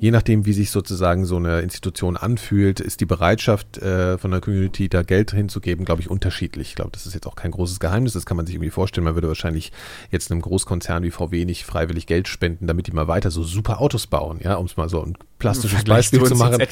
[0.00, 4.40] je nachdem, wie sich sozusagen so eine Institution anfühlt, ist die Bereitschaft äh, von der
[4.40, 6.70] Community, da Geld hinzugeben, glaube ich, unterschiedlich.
[6.70, 9.04] Ich glaube, das ist jetzt auch kein großes Geheimnis, das kann man sich irgendwie vorstellen.
[9.04, 9.72] Man würde wahrscheinlich
[10.10, 13.80] jetzt einem Großkonzern wie VW nicht freiwillig Geld spenden, damit die mal weiter so super
[13.80, 16.62] Autos bauen, ja, um es mal so ein plastisches Beispiel zu machen.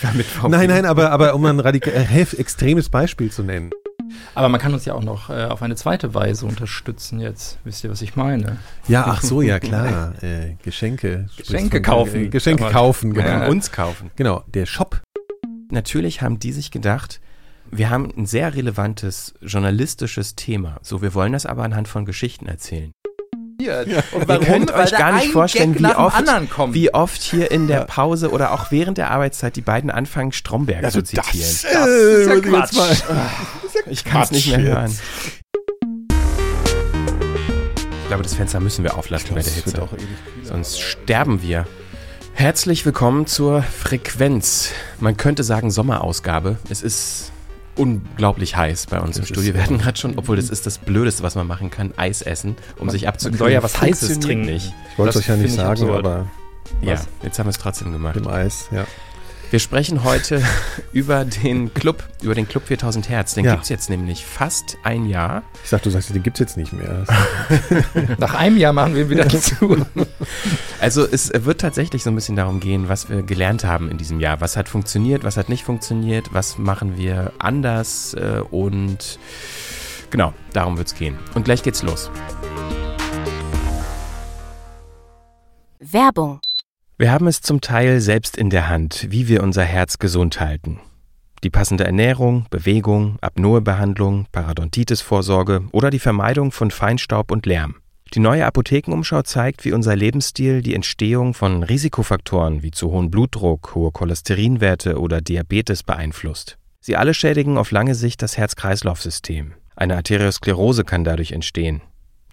[0.48, 3.70] Nein, nein, aber, aber um ein radikal, äh, extremes Beispiel zu nennen.
[4.34, 7.58] Aber man kann uns ja auch noch äh, auf eine zweite Weise unterstützen jetzt.
[7.64, 8.58] Wisst ihr, was ich meine?
[8.86, 10.14] Ja, ach so, ja klar.
[10.22, 11.28] Äh, Geschenke.
[11.36, 12.24] Geschenke kaufen.
[12.24, 13.28] Äh, Geschenke kaufen, genau.
[13.28, 14.10] Ja, uns kaufen.
[14.16, 15.00] Genau, der Shop.
[15.70, 17.20] Natürlich haben die sich gedacht,
[17.70, 20.78] wir haben ein sehr relevantes journalistisches Thema.
[20.82, 22.92] So, wir wollen das aber anhand von Geschichten erzählen.
[23.60, 23.80] Ja.
[24.12, 24.42] Und warum?
[24.42, 28.52] Ihr könnt euch gar nicht vorstellen, wie oft, wie oft hier in der Pause oder
[28.52, 31.48] auch während der Arbeitszeit die beiden anfangen, Stromberg also zu zitieren.
[31.50, 33.02] Das, das ist ja Quatsch.
[33.86, 34.96] Ich kann es nicht mehr hören.
[38.02, 39.88] Ich glaube, das Fenster müssen wir auflassen glaub, bei der Hitze.
[40.44, 41.66] Sonst sterben wir.
[42.34, 44.70] Herzlich willkommen zur Frequenz.
[45.00, 46.58] Man könnte sagen Sommerausgabe.
[46.70, 47.32] Es ist
[47.78, 49.54] unglaublich heiß bei uns das im Studio.
[49.54, 52.56] Wir hatten gerade schon, obwohl das ist das Blödeste, was man machen kann, Eis essen,
[52.78, 53.38] um man, sich abzukühlen.
[53.38, 54.46] soll ja was Heißes trinken.
[54.46, 54.72] Nicht.
[54.92, 56.26] Ich wollte es euch ja nicht sagen, aber...
[56.82, 58.16] Ja, jetzt haben wir es trotzdem gemacht.
[58.16, 58.84] Im Eis, ja.
[59.50, 60.42] Wir sprechen heute
[60.92, 63.34] über den Club, über den Club 4000 Hertz.
[63.34, 63.52] Den ja.
[63.52, 65.42] gibt es jetzt nämlich fast ein Jahr.
[65.64, 67.04] Ich sag, du sagst, den gibt es jetzt nicht mehr.
[68.18, 69.86] Nach einem Jahr machen wir ihn wieder zu.
[70.80, 74.20] Also es wird tatsächlich so ein bisschen darum gehen, was wir gelernt haben in diesem
[74.20, 74.40] Jahr.
[74.40, 79.18] Was hat funktioniert, was hat nicht funktioniert, was machen wir anders äh, und
[80.10, 81.18] genau, darum wird es gehen.
[81.34, 82.10] Und gleich geht's los.
[85.80, 86.40] Werbung
[87.00, 90.80] wir haben es zum Teil selbst in der Hand, wie wir unser Herz gesund halten.
[91.44, 97.76] Die passende Ernährung, Bewegung, Apnoebehandlung, Parodontitis-Vorsorge oder die Vermeidung von Feinstaub und Lärm.
[98.14, 103.74] Die neue Apothekenumschau zeigt, wie unser Lebensstil die Entstehung von Risikofaktoren wie zu hohen Blutdruck,
[103.74, 106.56] hohe Cholesterinwerte oder Diabetes beeinflusst.
[106.80, 109.52] Sie alle schädigen auf lange Sicht das Herz-Kreislauf-System.
[109.76, 111.82] Eine Arteriosklerose kann dadurch entstehen.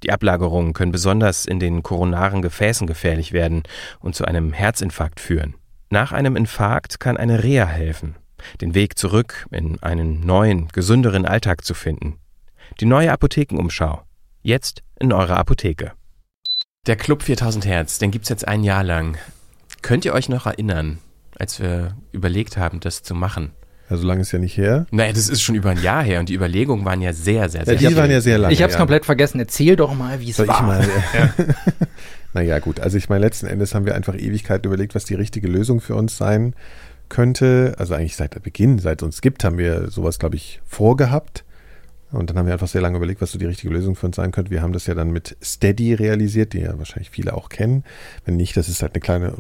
[0.02, 3.64] Die Ablagerungen können besonders in den koronaren Gefäßen gefährlich werden
[4.00, 5.56] und zu einem Herzinfarkt führen.
[5.90, 8.16] Nach einem Infarkt kann eine Reha helfen,
[8.62, 12.16] den Weg zurück in einen neuen, gesünderen Alltag zu finden.
[12.80, 14.05] Die neue Apothekenumschau.
[14.46, 15.94] Jetzt in eurer Apotheke.
[16.86, 19.18] Der Club 4000 Hertz, den gibt's jetzt ein Jahr lang.
[19.82, 21.00] Könnt ihr euch noch erinnern,
[21.40, 23.54] als wir überlegt haben, das zu machen?
[23.90, 24.86] Ja, so lange ist ja nicht her.
[24.92, 27.66] Naja, das ist schon über ein Jahr her und die Überlegungen waren ja sehr, sehr,
[27.66, 28.54] sehr ja, Die waren ja sehr lange.
[28.54, 29.40] Ich habe es komplett vergessen.
[29.40, 30.46] Erzähl doch mal, wie es war.
[30.46, 31.34] Ich mal, ja.
[32.34, 32.80] naja, gut.
[32.80, 35.96] Also ich meine, letzten Endes haben wir einfach Ewigkeit überlegt, was die richtige Lösung für
[35.96, 36.54] uns sein
[37.10, 37.74] könnte.
[37.80, 41.46] Also eigentlich seit Beginn, seit es uns gibt, haben wir sowas, glaube ich, vorgehabt.
[42.12, 44.16] Und dann haben wir einfach sehr lange überlegt, was so die richtige Lösung für uns
[44.16, 44.52] sein könnte.
[44.52, 47.84] Wir haben das ja dann mit Steady realisiert, die ja wahrscheinlich viele auch kennen.
[48.26, 49.34] Wenn nicht, das ist halt eine kleine,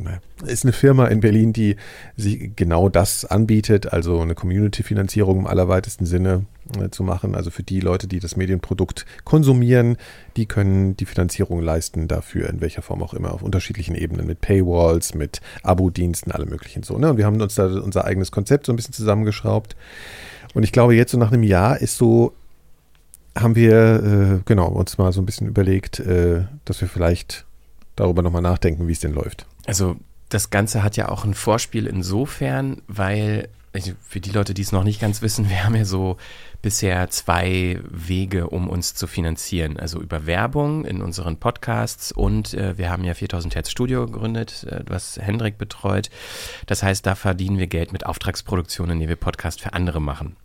[0.45, 1.75] ist eine Firma in Berlin, die
[2.17, 6.45] sich genau das anbietet, also eine Community-Finanzierung im allerweitesten Sinne
[6.79, 7.35] äh, zu machen.
[7.35, 9.97] Also für die Leute, die das Medienprodukt konsumieren,
[10.35, 14.41] die können die Finanzierung leisten dafür, in welcher Form auch immer, auf unterschiedlichen Ebenen, mit
[14.41, 16.97] Paywalls, mit Abo-Diensten, alle möglichen so.
[16.97, 17.11] Ne?
[17.11, 19.75] Und wir haben uns da unser eigenes Konzept so ein bisschen zusammengeschraubt.
[20.55, 22.33] Und ich glaube, jetzt so nach einem Jahr ist so
[23.35, 27.45] haben wir äh, genau uns mal so ein bisschen überlegt, äh, dass wir vielleicht
[27.95, 29.45] darüber nochmal nachdenken, wie es denn läuft.
[29.65, 29.97] Also
[30.29, 34.71] das Ganze hat ja auch ein Vorspiel insofern, weil also für die Leute, die es
[34.71, 36.17] noch nicht ganz wissen, wir haben ja so
[36.61, 39.77] bisher zwei Wege, um uns zu finanzieren.
[39.77, 44.65] Also über Werbung in unseren Podcasts und äh, wir haben ja 4000 Hertz Studio gegründet,
[44.69, 46.09] äh, was Hendrik betreut.
[46.65, 50.37] Das heißt, da verdienen wir Geld mit Auftragsproduktionen, die wir Podcast für andere machen.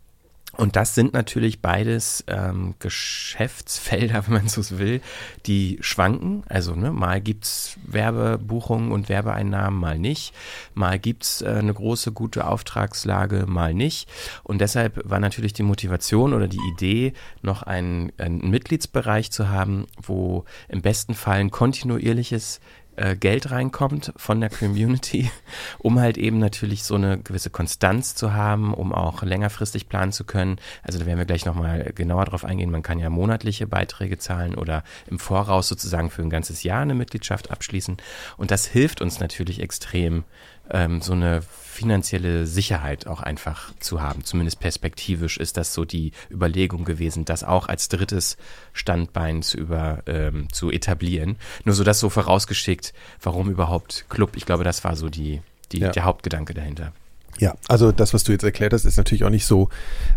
[0.60, 5.00] Und das sind natürlich beides ähm, Geschäftsfelder, wenn man so will,
[5.46, 6.42] die schwanken.
[6.50, 10.34] Also ne, mal gibt's Werbebuchungen und Werbeeinnahmen, mal nicht.
[10.74, 14.06] Mal gibt's äh, eine große, gute Auftragslage, mal nicht.
[14.42, 19.86] Und deshalb war natürlich die Motivation oder die Idee, noch einen, einen Mitgliedsbereich zu haben,
[19.96, 22.60] wo im besten Fall ein kontinuierliches
[22.96, 25.30] äh, Geld reinkommt von der Community,
[25.78, 30.24] um halt eben natürlich so eine gewisse Konstanz zu haben, um auch längerfristig planen zu
[30.24, 30.56] können.
[30.82, 32.70] Also da werden wir gleich nochmal genauer drauf eingehen.
[32.70, 36.94] Man kann ja monatliche Beiträge zahlen oder im Voraus sozusagen für ein ganzes Jahr eine
[36.94, 37.96] Mitgliedschaft abschließen.
[38.36, 40.24] Und das hilft uns natürlich extrem,
[40.72, 44.24] ähm, so eine finanzielle Sicherheit auch einfach zu haben.
[44.24, 48.36] Zumindest perspektivisch ist das so die Überlegung gewesen, das auch als drittes
[48.72, 51.36] Standbein zu, über, ähm, zu etablieren.
[51.64, 54.32] Nur so das so vorausgeschickt, warum überhaupt Club?
[54.36, 55.40] Ich glaube, das war so die,
[55.72, 55.90] die ja.
[55.90, 56.92] der Hauptgedanke dahinter.
[57.38, 59.70] Ja, also das, was du jetzt erklärt hast, ist natürlich auch nicht so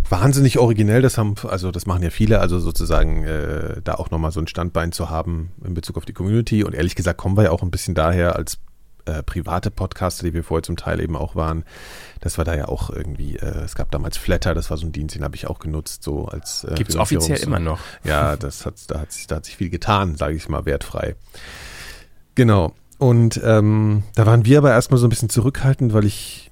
[0.09, 1.01] wahnsinnig originell.
[1.01, 4.47] Das haben, also das machen ja viele, also sozusagen äh, da auch nochmal so ein
[4.47, 6.65] Standbein zu haben in Bezug auf die Community.
[6.65, 8.57] Und ehrlich gesagt kommen wir ja auch ein bisschen daher als
[9.05, 11.63] äh, private Podcaster, die wir vorher zum Teil eben auch waren,
[12.21, 14.91] das war da ja auch irgendwie, äh, es gab damals Flatter, das war so ein
[14.91, 17.79] Dienst, den habe ich auch genutzt, so als äh, Gibt es offiziell immer noch.
[18.03, 21.15] Ja, das hat, da, hat sich, da hat sich viel getan, sage ich mal, wertfrei.
[22.35, 22.73] Genau.
[22.97, 26.51] Und ähm, da waren wir aber erstmal so ein bisschen zurückhaltend, weil ich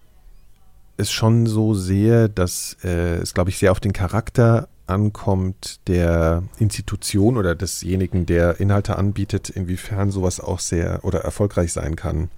[0.98, 6.44] es schon so sehe, dass äh, es, glaube ich, sehr auf den Charakter ankommt der
[6.60, 12.30] Institution oder desjenigen, der Inhalte anbietet, inwiefern sowas auch sehr oder erfolgreich sein kann.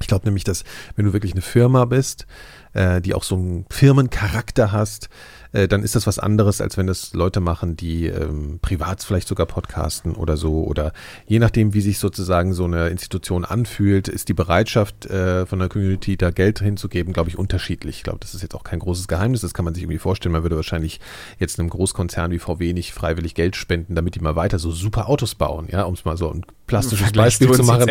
[0.00, 0.64] Ich glaube nämlich, dass
[0.94, 2.26] wenn du wirklich eine Firma bist,
[2.74, 5.08] äh, die auch so einen Firmencharakter hast,
[5.56, 9.26] äh, dann ist das was anderes, als wenn das Leute machen, die ähm, privat vielleicht
[9.26, 10.64] sogar podcasten oder so.
[10.64, 10.92] Oder
[11.26, 15.68] je nachdem, wie sich sozusagen so eine Institution anfühlt, ist die Bereitschaft äh, von der
[15.68, 17.96] Community, da Geld hinzugeben, glaube ich, unterschiedlich.
[17.96, 20.32] Ich glaube, das ist jetzt auch kein großes Geheimnis, das kann man sich irgendwie vorstellen.
[20.32, 21.00] Man würde wahrscheinlich
[21.38, 25.08] jetzt einem Großkonzern wie VW nicht freiwillig Geld spenden, damit die mal weiter so super
[25.08, 27.88] Autos bauen, ja, um es mal so ein plastisches Beispiel zu machen.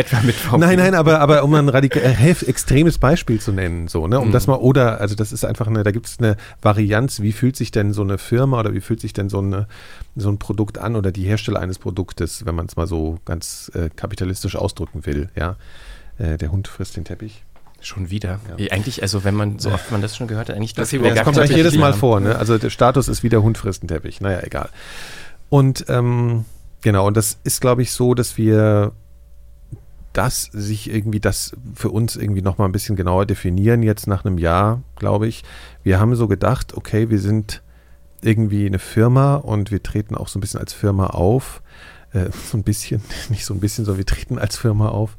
[0.57, 4.27] Nein, nein, aber, aber um ein radikal, äh, extremes Beispiel zu nennen, so, ne, um
[4.27, 4.31] mhm.
[4.31, 7.54] das mal, oder, also das ist einfach eine, da gibt es eine Varianz, wie fühlt
[7.55, 9.67] sich denn so eine Firma oder wie fühlt sich denn so, eine,
[10.15, 13.71] so ein Produkt an oder die Hersteller eines Produktes, wenn man es mal so ganz
[13.73, 15.55] äh, kapitalistisch ausdrücken will, ja.
[16.17, 17.43] Äh, der Hund frisst den Teppich.
[17.81, 18.39] Schon wieder.
[18.57, 18.71] Ja.
[18.71, 21.23] Eigentlich, also wenn man, so oft man das schon gehört hat, eigentlich das, das, das
[21.23, 22.35] kommt eigentlich jedes Mal vor, ne?
[22.37, 24.21] Also der Status ist wieder Hund frisst den Teppich.
[24.21, 24.69] Naja, egal.
[25.49, 26.45] Und ähm,
[26.85, 28.91] Genau, und das ist, glaube ich, so, dass wir
[30.17, 34.37] das sich irgendwie, das für uns irgendwie nochmal ein bisschen genauer definieren, jetzt nach einem
[34.37, 35.43] Jahr, glaube ich.
[35.83, 37.61] Wir haben so gedacht, okay, wir sind
[38.21, 41.61] irgendwie eine Firma und wir treten auch so ein bisschen als Firma auf.
[42.13, 45.17] Äh, so ein bisschen, nicht so ein bisschen, sondern wir treten als Firma auf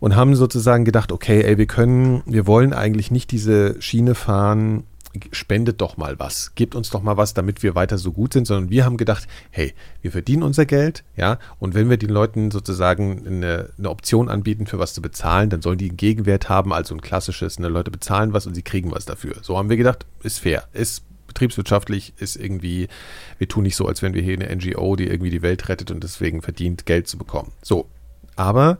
[0.00, 4.84] und haben sozusagen gedacht, okay, ey, wir können, wir wollen eigentlich nicht diese Schiene fahren,
[5.32, 8.46] spendet doch mal was, gebt uns doch mal was, damit wir weiter so gut sind,
[8.46, 12.50] sondern wir haben gedacht, hey, wir verdienen unser Geld, ja, und wenn wir den Leuten
[12.50, 16.72] sozusagen eine, eine Option anbieten, für was zu bezahlen, dann sollen die einen Gegenwert haben,
[16.72, 19.36] also ein klassisches, eine Leute bezahlen was und sie kriegen was dafür.
[19.42, 22.88] So haben wir gedacht, ist fair, ist betriebswirtschaftlich, ist irgendwie,
[23.38, 25.90] wir tun nicht so, als wenn wir hier eine NGO, die irgendwie die Welt rettet
[25.90, 27.52] und deswegen verdient, Geld zu bekommen.
[27.62, 27.86] So,
[28.34, 28.78] aber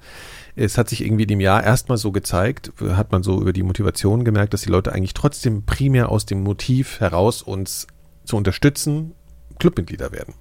[0.59, 3.63] es hat sich irgendwie in dem Jahr erstmal so gezeigt, hat man so über die
[3.63, 7.87] Motivation gemerkt, dass die Leute eigentlich trotzdem primär aus dem Motiv heraus uns
[8.25, 9.13] zu unterstützen,
[9.61, 10.35] Clubmitglieder werden.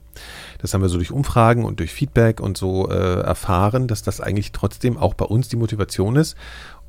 [0.59, 4.19] Das haben wir so durch Umfragen und durch Feedback und so äh, erfahren, dass das
[4.19, 6.35] eigentlich trotzdem auch bei uns die Motivation ist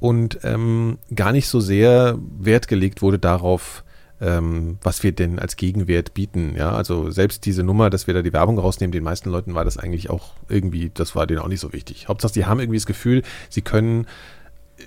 [0.01, 3.85] und ähm, gar nicht so sehr Wert gelegt wurde darauf,
[4.21, 6.55] ähm, was wir denn als Gegenwert bieten.
[6.57, 9.65] Ja, also selbst diese Nummer, dass wir da die Werbung rausnehmen, den meisten Leuten war
[9.65, 12.09] das eigentlich auch irgendwie, das war denen auch nicht so wichtig.
[12.09, 14.07] Hauptsache, sie haben irgendwie das Gefühl, sie können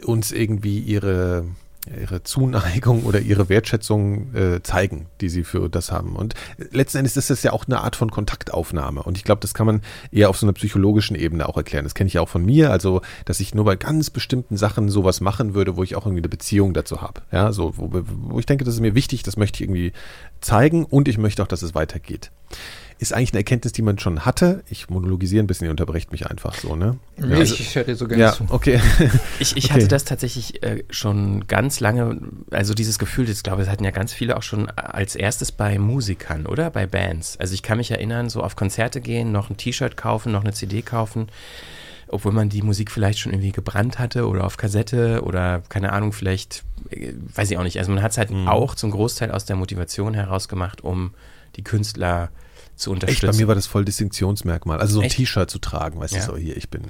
[0.05, 1.45] uns irgendwie ihre
[1.89, 6.15] ihre Zuneigung oder ihre Wertschätzung äh, zeigen, die sie für das haben.
[6.15, 6.35] Und
[6.71, 9.01] letzten Endes ist das ja auch eine Art von Kontaktaufnahme.
[9.03, 9.81] Und ich glaube, das kann man
[10.11, 11.83] eher auf so einer psychologischen Ebene auch erklären.
[11.83, 14.89] Das kenne ich ja auch von mir, also dass ich nur bei ganz bestimmten Sachen
[14.89, 17.21] sowas machen würde, wo ich auch irgendwie eine Beziehung dazu habe.
[17.31, 19.93] Ja, so, wo, wo ich denke, das ist mir wichtig, das möchte ich irgendwie
[20.39, 22.31] zeigen und ich möchte auch, dass es weitergeht
[23.01, 24.63] ist eigentlich eine Erkenntnis, die man schon hatte.
[24.69, 26.99] Ich monologisiere ein bisschen, ihr unterbrecht mich einfach so, ne?
[27.17, 28.45] Ja, also, ich höre dir so gerne ja, zu.
[28.47, 28.79] Okay.
[29.39, 29.73] Ich, ich okay.
[29.73, 32.21] hatte das tatsächlich äh, schon ganz lange,
[32.51, 35.79] also dieses Gefühl, ich glaube, das hatten ja ganz viele auch schon als erstes bei
[35.79, 36.69] Musikern, oder?
[36.69, 37.39] Bei Bands.
[37.39, 40.53] Also ich kann mich erinnern, so auf Konzerte gehen, noch ein T-Shirt kaufen, noch eine
[40.53, 41.27] CD kaufen
[42.13, 46.11] obwohl man die Musik vielleicht schon irgendwie gebrannt hatte oder auf Kassette oder keine Ahnung,
[46.11, 47.79] vielleicht, äh, weiß ich auch nicht.
[47.79, 48.49] Also man hat es halt mhm.
[48.49, 51.13] auch zum Großteil aus der Motivation heraus gemacht, um
[51.55, 52.29] die Künstler
[52.81, 53.25] zu unterstützen.
[53.25, 54.79] Echt, bei mir war das voll Distinktionsmerkmal.
[54.79, 56.25] Also so ein T-Shirt zu tragen, weißt ja.
[56.25, 56.83] du, so hier, ich bin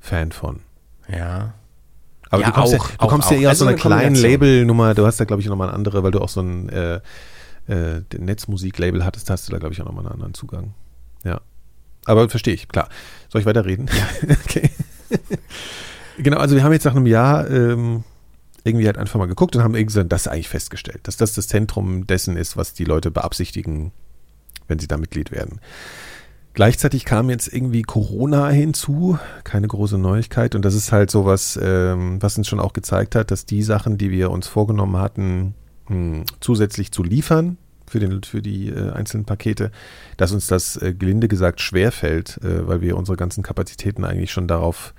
[0.00, 0.60] Fan von.
[1.08, 1.54] Ja.
[2.30, 3.98] Aber ja, du kommst, auch, ja, du kommst auch, ja eher also aus so einer
[3.98, 6.68] kleinen Labelnummer, du hast da glaube ich nochmal eine andere, weil du auch so ein
[6.68, 7.00] äh,
[7.68, 10.74] äh, Netzmusik-Label hattest, hast du da glaube ich auch nochmal einen anderen Zugang.
[11.22, 11.40] Ja.
[12.06, 12.88] Aber verstehe ich, klar.
[13.30, 13.88] Soll ich weiterreden?
[13.88, 14.36] Ja.
[14.44, 14.70] okay.
[16.18, 18.04] genau, also wir haben jetzt nach einem Jahr ähm,
[18.64, 22.06] irgendwie halt einfach mal geguckt und haben irgendwie das eigentlich festgestellt, dass das das Zentrum
[22.06, 23.92] dessen ist, was die Leute beabsichtigen,
[24.68, 25.60] wenn sie da Mitglied werden.
[26.54, 30.54] Gleichzeitig kam jetzt irgendwie Corona hinzu, keine große Neuigkeit.
[30.54, 33.62] Und das ist halt so was, ähm, was uns schon auch gezeigt hat, dass die
[33.64, 35.54] Sachen, die wir uns vorgenommen hatten,
[35.88, 39.72] mh, hm, zusätzlich zu liefern für, den, für die äh, einzelnen Pakete,
[40.16, 44.46] dass uns das äh, gelinde gesagt schwerfällt, äh, weil wir unsere ganzen Kapazitäten eigentlich schon
[44.46, 44.94] darauf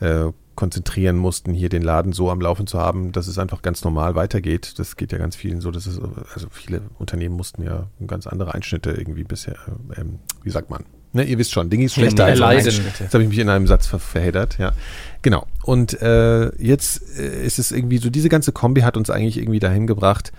[0.00, 3.84] äh, konzentrieren mussten, hier den Laden so am Laufen zu haben, dass es einfach ganz
[3.84, 4.78] normal weitergeht.
[4.78, 6.00] Das geht ja ganz vielen so, dass es,
[6.34, 9.56] also viele Unternehmen mussten ja ganz andere Einschnitte irgendwie bisher,
[9.96, 10.84] ähm, wie sagt man?
[11.12, 13.04] Ne, ihr wisst schon, Dinge ist schlechter als Einschnitte.
[13.04, 14.72] Jetzt habe ich mich in einem Satz ver verheddert, ja.
[15.22, 15.46] Genau.
[15.62, 19.60] Und äh, jetzt äh, ist es irgendwie so, diese ganze Kombi hat uns eigentlich irgendwie
[19.60, 20.32] dahin gebracht,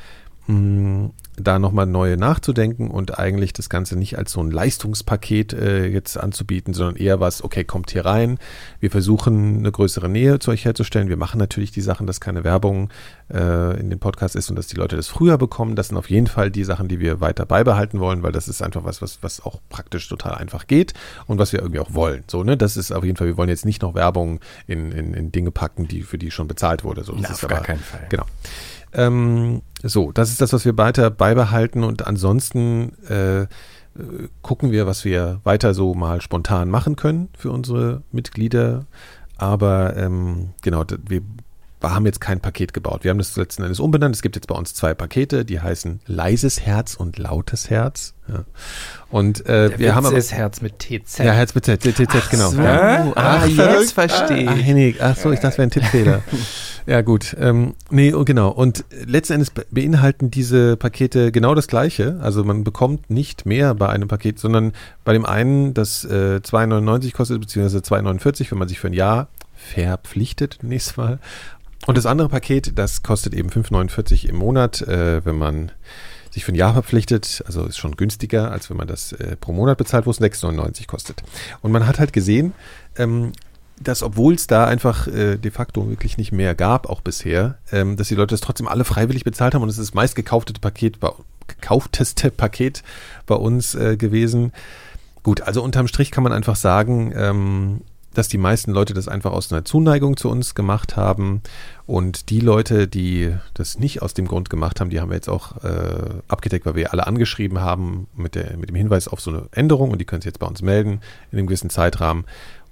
[0.48, 5.86] mh, da nochmal neue nachzudenken und eigentlich das Ganze nicht als so ein Leistungspaket äh,
[5.86, 8.40] jetzt anzubieten, sondern eher was, okay, kommt hier rein,
[8.80, 12.44] wir versuchen eine größere Nähe zu euch herzustellen, wir machen natürlich die Sachen, dass keine
[12.44, 12.90] Werbung
[13.32, 16.10] äh, in dem Podcast ist und dass die Leute das früher bekommen, das sind auf
[16.10, 19.20] jeden Fall die Sachen, die wir weiter beibehalten wollen, weil das ist einfach was, was,
[19.22, 20.94] was auch praktisch total einfach geht
[21.28, 23.50] und was wir irgendwie auch wollen, so, ne, das ist auf jeden Fall, wir wollen
[23.50, 27.04] jetzt nicht noch Werbung in, in, in Dinge packen, die für die schon bezahlt wurde,
[27.04, 28.08] so, das Na, ist auf aber, gar keinen Fall.
[28.10, 28.26] Genau.
[28.94, 33.48] Ähm, so, das ist das, was wir weiter beibehalten und ansonsten äh,
[34.42, 38.86] gucken wir, was wir weiter so mal spontan machen können für unsere Mitglieder.
[39.38, 41.22] Aber ähm, genau, wir
[41.84, 43.04] haben jetzt kein Paket gebaut.
[43.04, 44.16] Wir haben das letzten Endes umbenannt.
[44.16, 48.14] Es gibt jetzt bei uns zwei Pakete, die heißen leises Herz und lautes Herz.
[48.30, 48.46] Ja.
[49.12, 51.20] Und äh, Der wir haben Witz aber ist Herz mit TZ.
[51.20, 52.50] ja, Herz mit Z, Z, Z, Z, genau.
[52.52, 52.62] so.
[52.62, 53.12] Ja.
[53.16, 54.66] Ah, jetzt verstehe ich.
[54.66, 56.22] Hennig, ach so, ich dachte, das wäre ein Tippfehler.
[56.88, 57.36] ja, gut.
[57.40, 58.50] Ähm, nee, oh, genau.
[58.50, 62.18] Und letzten Endes be- beinhalten diese Pakete genau das Gleiche.
[62.22, 64.72] Also man bekommt nicht mehr bei einem Paket, sondern
[65.04, 69.28] bei dem einen, das äh, 2,99 kostet, beziehungsweise 2,49, wenn man sich für ein Jahr
[69.56, 71.20] verpflichtet, nächstes Mal.
[71.88, 75.72] Und das andere Paket, das kostet eben 5,49 im Monat, äh, wenn man
[76.32, 79.52] sich für ein Jahr verpflichtet, also ist schon günstiger, als wenn man das äh, pro
[79.54, 81.24] Monat bezahlt, wo es 6,99 kostet.
[81.62, 82.54] Und man hat halt gesehen,
[82.98, 83.32] ähm,
[83.82, 87.96] dass obwohl es da einfach äh, de facto wirklich nicht mehr gab, auch bisher, ähm,
[87.98, 91.00] dass die Leute das trotzdem alle freiwillig bezahlt haben und es ist das meistgekaufteste Paket,
[91.00, 91.12] bei,
[91.48, 92.84] gekaufteste Paket
[93.26, 94.52] bei uns äh, gewesen.
[95.24, 97.82] Gut, also unterm Strich kann man einfach sagen, ähm,
[98.18, 101.44] dass die meisten Leute das einfach aus einer Zuneigung zu uns gemacht haben.
[101.86, 105.30] Und die Leute, die das nicht aus dem Grund gemacht haben, die haben wir jetzt
[105.30, 109.30] auch äh, abgedeckt, weil wir alle angeschrieben haben mit, der, mit dem Hinweis auf so
[109.30, 112.26] eine Änderung und die können sich jetzt bei uns melden in einem gewissen Zeitrahmen.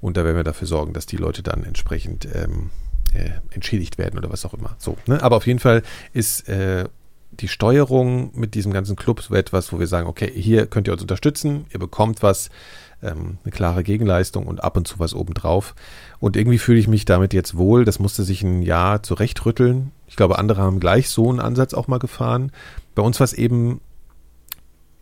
[0.06, 2.70] Und da werden wir dafür sorgen, dass die Leute dann entsprechend ähm,
[3.16, 4.76] äh, entschädigt werden oder was auch immer.
[4.78, 5.24] So, ne?
[5.24, 5.82] Aber auf jeden Fall
[6.14, 6.86] ist äh,
[7.32, 10.94] die Steuerung mit diesem ganzen Club so etwas, wo wir sagen, okay, hier könnt ihr
[10.94, 12.52] uns unterstützen, ihr bekommt was,
[13.02, 15.74] ähm, eine klare Gegenleistung und ab und zu was obendrauf.
[16.20, 17.84] Und irgendwie fühle ich mich damit jetzt wohl.
[17.84, 19.92] Das musste sich ein Jahr zurechtrütteln.
[20.06, 22.52] Ich glaube, andere haben gleich so einen Ansatz auch mal gefahren.
[22.94, 23.82] Bei uns war es eben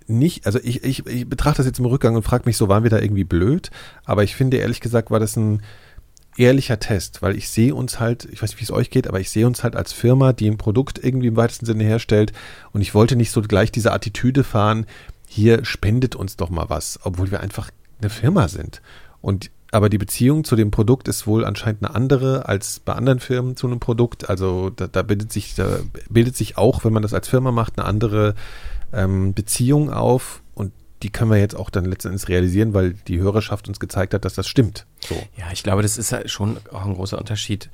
[0.08, 2.84] nicht, also ich, ich, ich betrachte das jetzt im Rückgang und frage mich so, waren
[2.84, 3.72] wir da irgendwie blöd?
[4.06, 5.62] Aber ich finde, ehrlich gesagt, war das ein
[6.38, 9.20] ehrlicher Test, weil ich sehe uns halt, ich weiß nicht, wie es euch geht, aber
[9.20, 12.34] ich sehe uns halt als Firma, die ein Produkt irgendwie im weitesten Sinne herstellt
[12.72, 14.86] und ich wollte nicht so gleich diese Attitüde fahren,
[15.28, 17.70] hier spendet uns doch mal was, obwohl wir einfach
[18.02, 18.82] eine Firma sind.
[19.22, 23.20] Und aber die Beziehung zu dem Produkt ist wohl anscheinend eine andere als bei anderen
[23.20, 24.30] Firmen zu einem Produkt.
[24.30, 25.80] Also da, da bildet sich, da
[26.10, 28.36] bildet sich auch, wenn man das als Firma macht, eine andere
[28.94, 30.72] ähm, Beziehung auf und
[31.02, 34.36] die können wir jetzt auch dann letztendlich realisieren, weil die Hörerschaft uns gezeigt hat, dass
[34.36, 34.86] das stimmt.
[35.02, 35.16] So.
[35.38, 37.70] Ja, ich glaube, das ist halt schon auch ein großer Unterschied,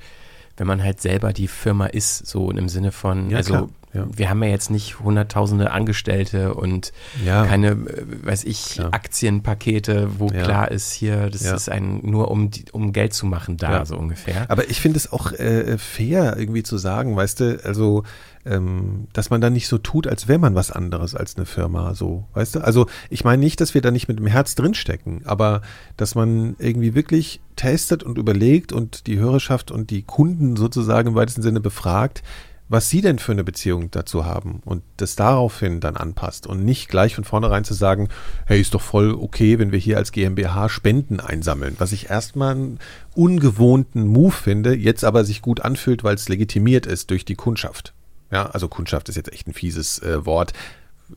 [0.56, 4.06] wenn man halt selber die Firma ist, so im Sinne von, Ja, also klar, ja.
[4.14, 6.92] wir haben ja jetzt nicht hunderttausende Angestellte und
[7.24, 7.46] Ja.
[7.46, 8.92] keine, äh, weiß ich, Klar.
[8.92, 10.42] Aktienpakete, wo Ja.
[10.42, 11.54] klar ist hier, das Ja.
[11.54, 13.84] ist ein nur um um Geld zu machen da, Ja.
[13.84, 14.50] so ungefähr.
[14.50, 18.04] Aber ich finde es auch äh, fair, irgendwie zu sagen, weißt du, also,
[18.46, 21.94] ähm, dass man dann nicht so tut, als wäre man was anderes als eine Firma,
[21.94, 22.60] so, weißt du?
[22.60, 25.60] Also, ich meine nicht, dass wir da nicht mit dem Herz drinstecken, aber
[25.98, 31.14] dass man irgendwie wirklich testet und überlegt und die Hörerschaft und die Kunden sozusagen im
[31.14, 32.22] weitesten Sinne befragt,
[32.70, 36.88] was sie denn für eine Beziehung dazu haben und das daraufhin dann anpasst und nicht
[36.88, 38.08] gleich von vornherein zu sagen,
[38.46, 42.54] hey, ist doch voll okay, wenn wir hier als GmbH Spenden einsammeln, was ich erstmal
[42.54, 42.78] einen
[43.14, 47.92] ungewohnten Move finde, jetzt aber sich gut anfühlt, weil es legitimiert ist durch die Kundschaft.
[48.30, 50.54] Ja, also Kundschaft ist jetzt echt ein fieses äh, Wort.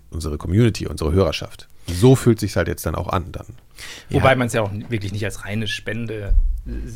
[0.09, 1.69] Unsere Community, unsere Hörerschaft.
[1.87, 3.45] So fühlt sich halt jetzt dann auch an dann.
[4.09, 6.35] Wobei man es ja auch wirklich nicht als reine Spende,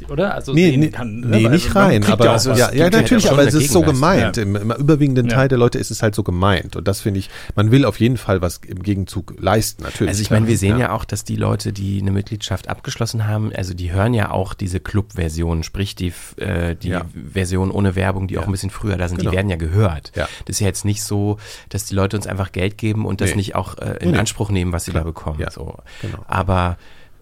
[0.10, 0.34] oder?
[0.34, 1.20] Also Nee, nee, kann.
[1.20, 1.28] ne?
[1.28, 3.72] nee nicht man rein, aber ja, also ja, ja, ja natürlich, schon aber es ist
[3.72, 4.38] so gemeint.
[4.38, 4.44] Ja.
[4.44, 5.36] Im, Im überwiegenden Ja.
[5.36, 6.78] Teil der Leute ist es halt so gemeint.
[6.78, 10.10] Und das finde ich, man will auf jeden Fall was im Gegenzug leisten, natürlich.
[10.10, 10.92] Also ich meine, wir sehen ja.
[10.94, 14.80] auch, dass die Leute, die eine Mitgliedschaft abgeschlossen haben, also die hören ja auch diese
[14.80, 17.02] Club-Version, sprich die, äh, die Ja.
[17.34, 18.42] Version ohne Werbung, die Ja.
[18.42, 19.32] auch ein bisschen früher da sind, Genau.
[19.32, 20.14] die werden ja gehört.
[20.16, 20.30] Ja.
[20.46, 21.38] Das ist ja jetzt nicht so,
[21.70, 23.36] dass die Leute uns einfach Geld geben und das Nee.
[23.38, 24.18] nicht auch äh, in Nee.
[24.18, 25.04] Anspruch nehmen, was sie Klar.
[25.04, 25.40] da bekommen.
[25.42, 25.52] Ja.
[25.52, 25.76] So.
[26.02, 26.20] Genau.
[26.28, 26.78] Aber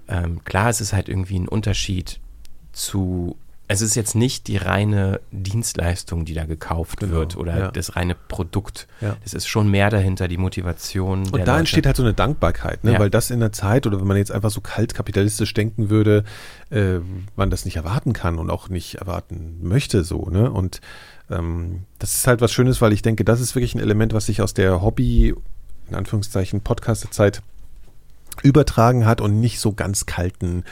[0.08, 2.20] ähm, klar, es ist halt irgendwie ein Unterschied
[2.76, 7.72] zu es ist jetzt nicht die reine Dienstleistung, die da gekauft Genau, wird oder ja.
[7.72, 8.88] das reine Produkt.
[9.02, 9.18] Ja.
[9.26, 11.22] Es ist schon mehr dahinter, die Motivation.
[11.22, 11.60] Und da Leute.
[11.60, 12.94] entsteht halt so eine Dankbarkeit, ne?
[12.94, 13.00] Ja.
[13.00, 16.24] weil das in der Zeit oder wenn man jetzt einfach so kalt kapitalistisch denken würde,
[16.70, 17.00] äh,
[17.36, 20.30] man das nicht erwarten kann und auch nicht erwarten möchte so.
[20.30, 20.52] Ne?
[20.52, 20.80] Und
[21.32, 24.28] ähm, das ist halt was Schönes, weil ich denke, das ist wirklich ein Element, was
[24.28, 25.34] sich aus der Hobby,
[25.90, 27.42] in Anführungszeichen, Podcast-Zeit
[28.44, 30.66] übertragen hat und nicht so ganz kalten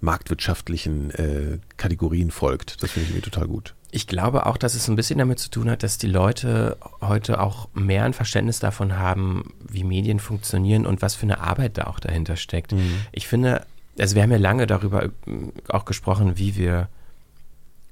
[0.00, 2.82] marktwirtschaftlichen äh, Kategorien folgt.
[2.82, 3.74] Das finde ich irgendwie total gut.
[3.90, 7.40] Ich glaube auch, dass es ein bisschen damit zu tun hat, dass die Leute heute
[7.40, 11.84] auch mehr ein Verständnis davon haben, wie Medien funktionieren und was für eine Arbeit da
[11.84, 12.72] auch dahinter steckt.
[12.72, 13.00] Mhm.
[13.12, 13.62] Ich finde,
[13.98, 15.10] also wir haben ja lange darüber äh,
[15.68, 16.88] auch gesprochen, wie wir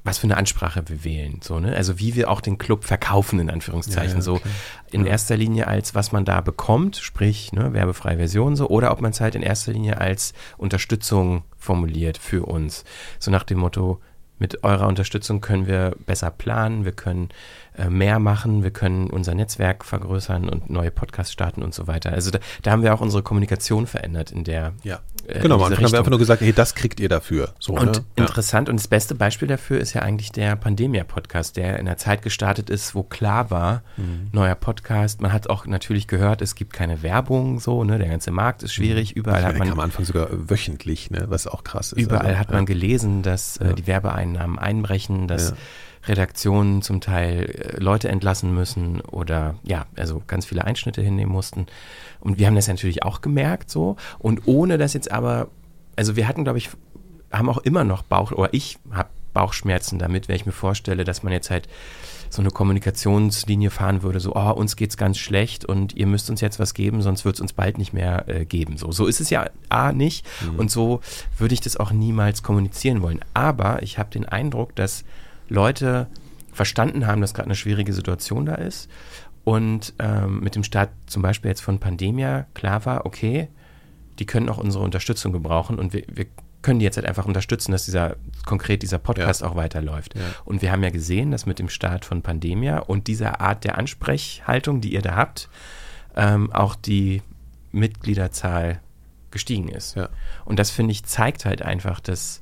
[0.04, 1.74] was für eine Ansprache wir wählen, so, ne?
[1.74, 4.40] Also wie wir auch den Club verkaufen, in Anführungszeichen, ja, ja, so
[4.90, 5.12] in ja.
[5.12, 9.12] erster Linie als was man da bekommt, sprich, ne, werbefreie Version so, oder ob man
[9.12, 12.84] es halt in erster Linie als Unterstützung formuliert für uns.
[13.18, 14.00] So nach dem Motto,
[14.38, 17.28] mit eurer Unterstützung können wir besser planen, wir können
[17.78, 22.12] äh, mehr machen, wir können unser Netzwerk vergrößern und neue Podcasts starten und so weiter.
[22.12, 24.74] Also da, da haben wir auch unsere Kommunikation verändert in der.
[24.82, 25.00] Ja.
[25.26, 27.54] Äh, genau, am Anfang haben wir einfach nur gesagt, hey, das kriegt ihr dafür.
[27.58, 28.04] So, und ne?
[28.16, 32.22] interessant und das beste Beispiel dafür ist ja eigentlich der Pandemia-Podcast, der in einer Zeit
[32.22, 34.28] gestartet ist, wo klar war, mhm.
[34.32, 35.20] neuer Podcast.
[35.20, 37.98] Man hat auch natürlich gehört, es gibt keine Werbung, so, ne?
[37.98, 39.14] Der ganze Markt ist schwierig.
[39.14, 39.20] Mhm.
[39.20, 39.70] Überall meine, hat man.
[39.70, 41.24] am Anfang sogar wöchentlich, ne?
[41.28, 42.00] Was auch krass ist.
[42.00, 45.56] Überall also, hat man gelesen, dass äh, die Werbeeinnahmen einbrechen, dass ja
[46.06, 51.66] Redaktionen zum Teil äh, Leute entlassen müssen oder ja, also ganz viele Einschnitte hinnehmen mussten.
[52.20, 53.96] Und wir haben das natürlich auch gemerkt so.
[54.18, 55.48] Und ohne das jetzt aber,
[55.96, 56.70] also wir hatten, glaube ich,
[57.32, 61.22] haben auch immer noch Bauch, oder ich habe Bauchschmerzen damit, wenn ich mir vorstelle, dass
[61.22, 61.68] man jetzt halt
[62.30, 66.40] so eine Kommunikationslinie fahren würde, so, oh, uns geht's ganz schlecht und ihr müsst uns
[66.40, 68.76] jetzt was geben, sonst wird es uns bald nicht mehr äh, geben.
[68.76, 70.58] So, so ist es ja A nicht mhm.
[70.58, 71.00] und so
[71.38, 73.20] würde ich das auch niemals kommunizieren wollen.
[73.34, 75.04] Aber ich habe den Eindruck, dass
[75.48, 76.08] Leute
[76.52, 78.88] verstanden haben, dass gerade eine schwierige Situation da ist
[79.44, 83.48] und ähm, mit dem Start zum Beispiel jetzt von Pandemia klar war, okay,
[84.18, 86.26] die können auch unsere Unterstützung gebrauchen und wir, wir
[86.62, 89.48] können die jetzt halt einfach unterstützen, dass dieser konkret dieser Podcast ja.
[89.48, 90.14] auch weiterläuft.
[90.16, 90.22] Ja.
[90.46, 93.76] Und wir haben ja gesehen, dass mit dem Start von Pandemia und dieser Art der
[93.76, 95.50] Ansprechhaltung, die ihr da habt,
[96.16, 97.22] ähm, auch die
[97.70, 98.80] Mitgliederzahl
[99.30, 99.96] gestiegen ist.
[99.96, 100.08] Ja.
[100.46, 102.40] Und das finde ich zeigt halt einfach, dass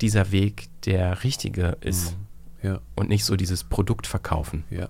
[0.00, 2.12] dieser Weg der richtige ist.
[2.12, 2.23] Mhm.
[2.64, 2.80] Ja.
[2.96, 4.64] Und nicht so dieses Produkt verkaufen.
[4.70, 4.88] Ja.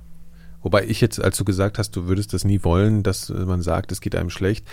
[0.63, 3.93] Wobei ich jetzt, als du gesagt hast, du würdest das nie wollen, dass man sagt,
[3.93, 4.65] es geht einem schlecht,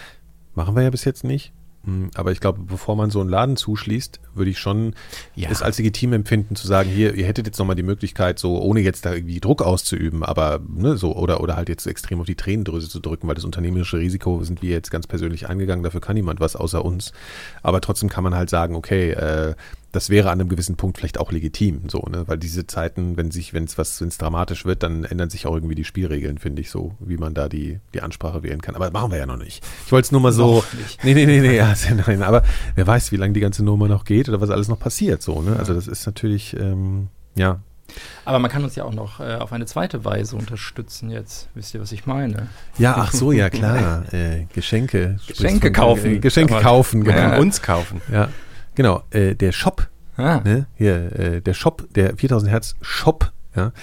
[0.53, 1.51] machen wir ja bis jetzt nicht.
[1.83, 4.93] Hm, aber ich glaube, bevor man so einen Laden zuschließt, würde ich schon
[5.35, 5.49] ja.
[5.49, 8.81] es als legitim empfinden, zu sagen, hier, ihr hättet jetzt nochmal die Möglichkeit, so ohne
[8.81, 12.35] jetzt da irgendwie Druck auszuüben, aber ne, so, oder, oder halt jetzt extrem auf die
[12.35, 16.15] Tränendrüse zu drücken, weil das unternehmerische Risiko sind wir jetzt ganz persönlich eingegangen, dafür kann
[16.15, 17.13] niemand was außer uns.
[17.63, 19.55] Aber trotzdem kann man halt sagen, okay, äh,
[19.91, 22.23] das wäre an einem gewissen Punkt vielleicht auch legitim, so, ne?
[22.27, 25.45] Weil diese Zeiten, wenn sich, wenn es was, wenn es dramatisch wird, dann ändern sich
[25.45, 28.75] auch irgendwie die Spielregeln, finde ich, so, wie man da die, die Ansprache wählen kann.
[28.75, 29.63] Aber machen wir ja noch nicht.
[29.85, 30.63] Ich wollte es nur mal so.
[31.03, 31.73] Nee, nee, nee, nee, ja,
[32.07, 32.43] nein, aber
[32.75, 35.41] wer weiß, wie lange die ganze Nummer noch geht oder was alles noch passiert, so,
[35.41, 35.57] ne?
[35.57, 37.59] Also das ist natürlich, ähm, ja.
[38.23, 41.49] Aber man kann uns ja auch noch äh, auf eine zweite Weise unterstützen jetzt.
[41.55, 42.47] Wisst ihr, was ich meine?
[42.77, 44.05] Ja, ach so, ja klar.
[44.13, 45.19] äh, Geschenke.
[45.27, 46.21] Geschenke kaufen.
[46.21, 47.17] Geschenke kaufen, genau.
[47.17, 47.37] Ja.
[47.37, 48.01] Uns kaufen.
[48.09, 48.29] Ja.
[48.75, 50.41] Genau, äh, der Shop, ah.
[50.43, 53.73] ne, hier, äh, der Shop, der 4000 Hertz Shop, ja,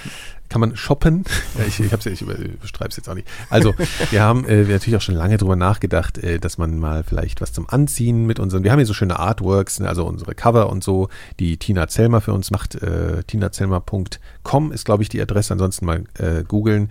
[0.48, 1.24] kann man shoppen.
[1.58, 3.26] Ja, ich ich, ich beschreibe es jetzt auch nicht.
[3.50, 3.74] Also,
[4.10, 7.52] wir haben äh, natürlich auch schon lange drüber nachgedacht, äh, dass man mal vielleicht was
[7.52, 10.84] zum Anziehen mit unseren, wir haben hier so schöne Artworks, ne, also unsere Cover und
[10.84, 11.08] so,
[11.40, 12.76] die Tina Zellmer für uns macht.
[12.76, 16.90] Äh, tinazellmer.com ist, glaube ich, die Adresse, ansonsten mal äh, googeln.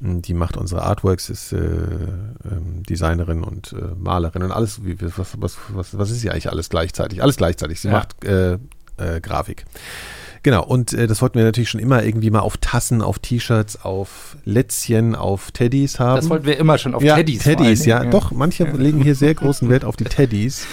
[0.00, 4.84] Die macht unsere Artworks, ist äh, ähm, Designerin und äh, Malerin und alles.
[4.84, 7.22] Wie, was, was, was, was ist sie eigentlich alles gleichzeitig?
[7.22, 7.80] Alles gleichzeitig.
[7.80, 7.94] Sie ja.
[7.94, 8.58] macht äh,
[8.96, 9.64] äh, Grafik.
[10.42, 13.82] Genau, und äh, das wollten wir natürlich schon immer irgendwie mal auf Tassen, auf T-Shirts,
[13.82, 16.16] auf Lätzchen, auf Teddys haben.
[16.16, 17.42] Das wollten wir immer schon auf ja, Teddys.
[17.42, 18.10] Teddys, ja, ja.
[18.10, 20.66] Doch, manche legen hier sehr großen Wert auf die Teddys.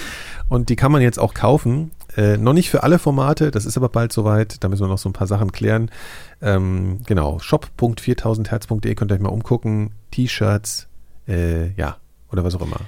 [0.49, 1.91] Und die kann man jetzt auch kaufen.
[2.17, 4.63] Äh, noch nicht für alle Formate, das ist aber bald soweit.
[4.63, 5.91] Da müssen wir noch so ein paar Sachen klären.
[6.41, 9.91] Ähm, genau, shop.4000herz.de könnt ihr euch mal umgucken.
[10.11, 10.87] T-Shirts,
[11.27, 11.97] äh, ja,
[12.31, 12.79] oder was auch immer.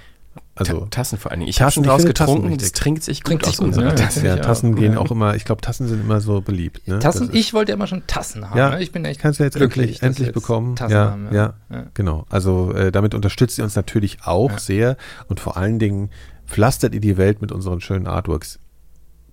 [0.60, 1.50] Also Tassen vor allen Dingen.
[1.50, 3.96] Ich habe schon draus getrunken, das trinkt sich gut aus unserer ne?
[3.96, 4.26] Tasse.
[4.26, 4.80] Ja, Tassen auch.
[4.80, 6.88] gehen auch immer, ich glaube, Tassen sind immer so beliebt.
[6.88, 7.00] Ne?
[7.00, 8.58] Tassen, ich wollte ja immer schon Tassen haben.
[8.58, 8.82] Ja, ne?
[8.82, 10.76] ich bin echt kannst du jetzt glücklich, endlich, endlich bekommen.
[10.76, 11.54] Tassen ja, haben, ja.
[11.70, 12.26] ja, genau.
[12.30, 14.60] Also äh, damit unterstützt ihr uns natürlich auch ja.
[14.60, 16.10] sehr und vor allen Dingen
[16.48, 18.60] pflastert ihr die Welt mit unseren schönen Artworks.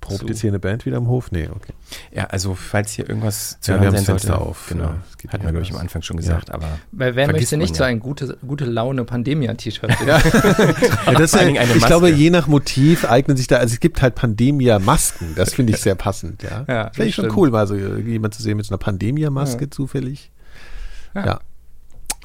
[0.04, 0.26] Probt so.
[0.26, 1.32] jetzt hier eine Band wieder im Hof?
[1.32, 1.72] Nee, okay.
[2.12, 4.38] Ja, also falls hier irgendwas zu ja, hören sein sollte.
[4.38, 4.66] auf.
[4.68, 4.84] Genau.
[4.84, 6.54] Ja, Hatten wir, glaube ich, am Anfang schon gesagt, ja.
[6.54, 6.78] aber.
[6.92, 7.76] Weil wer möchte nicht ja.
[7.76, 9.90] so ein gute, gute Laune Pandemia-T-Shirt?
[10.06, 10.18] ja.
[11.06, 14.02] ja, das ist ja, ich glaube, je nach Motiv eignen sich da, also es gibt
[14.02, 15.34] halt Pandemia-Masken.
[15.36, 16.64] Das finde ich sehr passend, ja.
[16.68, 20.30] ja Finde ich schon cool, mal so jemand zu sehen mit so einer Pandemia-Maske zufällig.
[21.14, 21.40] Ja.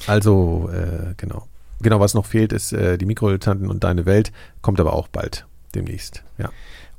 [0.08, 1.48] Also, äh, genau.
[1.82, 4.34] Genau, was noch fehlt, ist äh, die Mikrodilettanten und deine Welt.
[4.62, 6.50] Kommt aber auch bald demnächst, ja.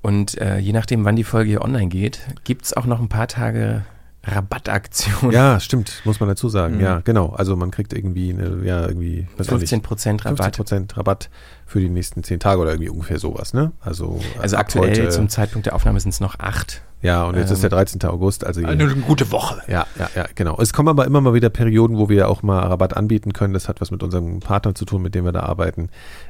[0.03, 3.09] Und äh, je nachdem, wann die Folge hier online geht, gibt es auch noch ein
[3.09, 3.85] paar Tage
[4.25, 5.31] Rabattaktion.
[5.33, 6.77] Ja, stimmt, muss man dazu sagen.
[6.77, 6.81] Mhm.
[6.81, 7.31] Ja, genau.
[7.31, 10.57] Also man kriegt irgendwie, eine, ja, irgendwie 15 Prozent Rabatt.
[10.57, 11.31] 15 Rabatt
[11.71, 13.71] für die nächsten zehn Tage oder irgendwie ungefähr sowas, ne?
[13.81, 16.83] Also, Also ab aktuell heute- zum Zeitpunkt der Aufnahme sind es noch acht.
[17.01, 18.05] Ja, und jetzt ist der 13.
[18.11, 19.63] August, also Eine gute Woche.
[19.69, 20.59] ja, ja, ja, genau.
[20.61, 23.55] Es kommen aber immer mal wieder Perioden, wo wir auch mal Rabatt anbieten können.
[23.55, 25.89] Das hat was mit unserem Partner zu tun, mit dem wir da arbeiten.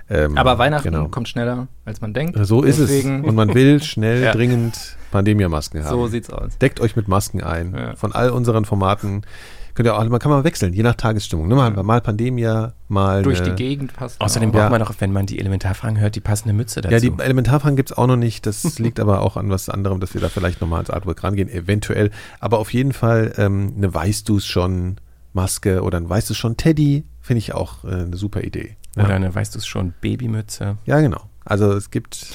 [0.09, 1.09] Ähm, Aber Weihnachten genau.
[1.09, 2.39] kommt schneller, als man denkt.
[2.47, 3.27] So ist Deswegen- es.
[3.29, 4.33] Und man will schnell, Ja.
[4.33, 5.91] dringend Pandemia-Masken haben.
[5.91, 6.57] So sieht's aus.
[6.59, 7.75] Deckt euch mit Masken ein.
[7.75, 7.97] Ja.
[7.97, 9.23] Von all unseren Formaten
[9.75, 11.49] könnt ihr auch, man kann mal wechseln, je nach Tagesstimmung.
[11.49, 11.55] Ne?
[11.55, 13.23] Mal, mal Pandemia, mal.
[13.23, 14.21] Durch die Gegend passt.
[14.21, 14.53] Außerdem auch.
[14.53, 14.71] braucht Ja.
[14.71, 16.93] man doch, wenn man die Elementarfragen hört, die passende Mütze dazu.
[16.95, 18.47] Ja, die Elementarfragen gibt's auch noch nicht.
[18.47, 21.49] Das liegt aber auch an was anderem, dass wir da vielleicht nochmal ans Artwork rangehen,
[21.49, 22.11] eventuell.
[22.41, 24.97] Aber auf jeden Fall ähm, eine Weißt du's schon
[25.33, 28.77] Maske oder ein Weißt du schon Teddy, finde ich auch äh, eine super Idee.
[28.97, 29.05] Ja.
[29.05, 30.77] Oder eine, weißt du es schon, Babymütze.
[30.85, 31.23] ja, genau.
[31.45, 32.27] Also es gibt.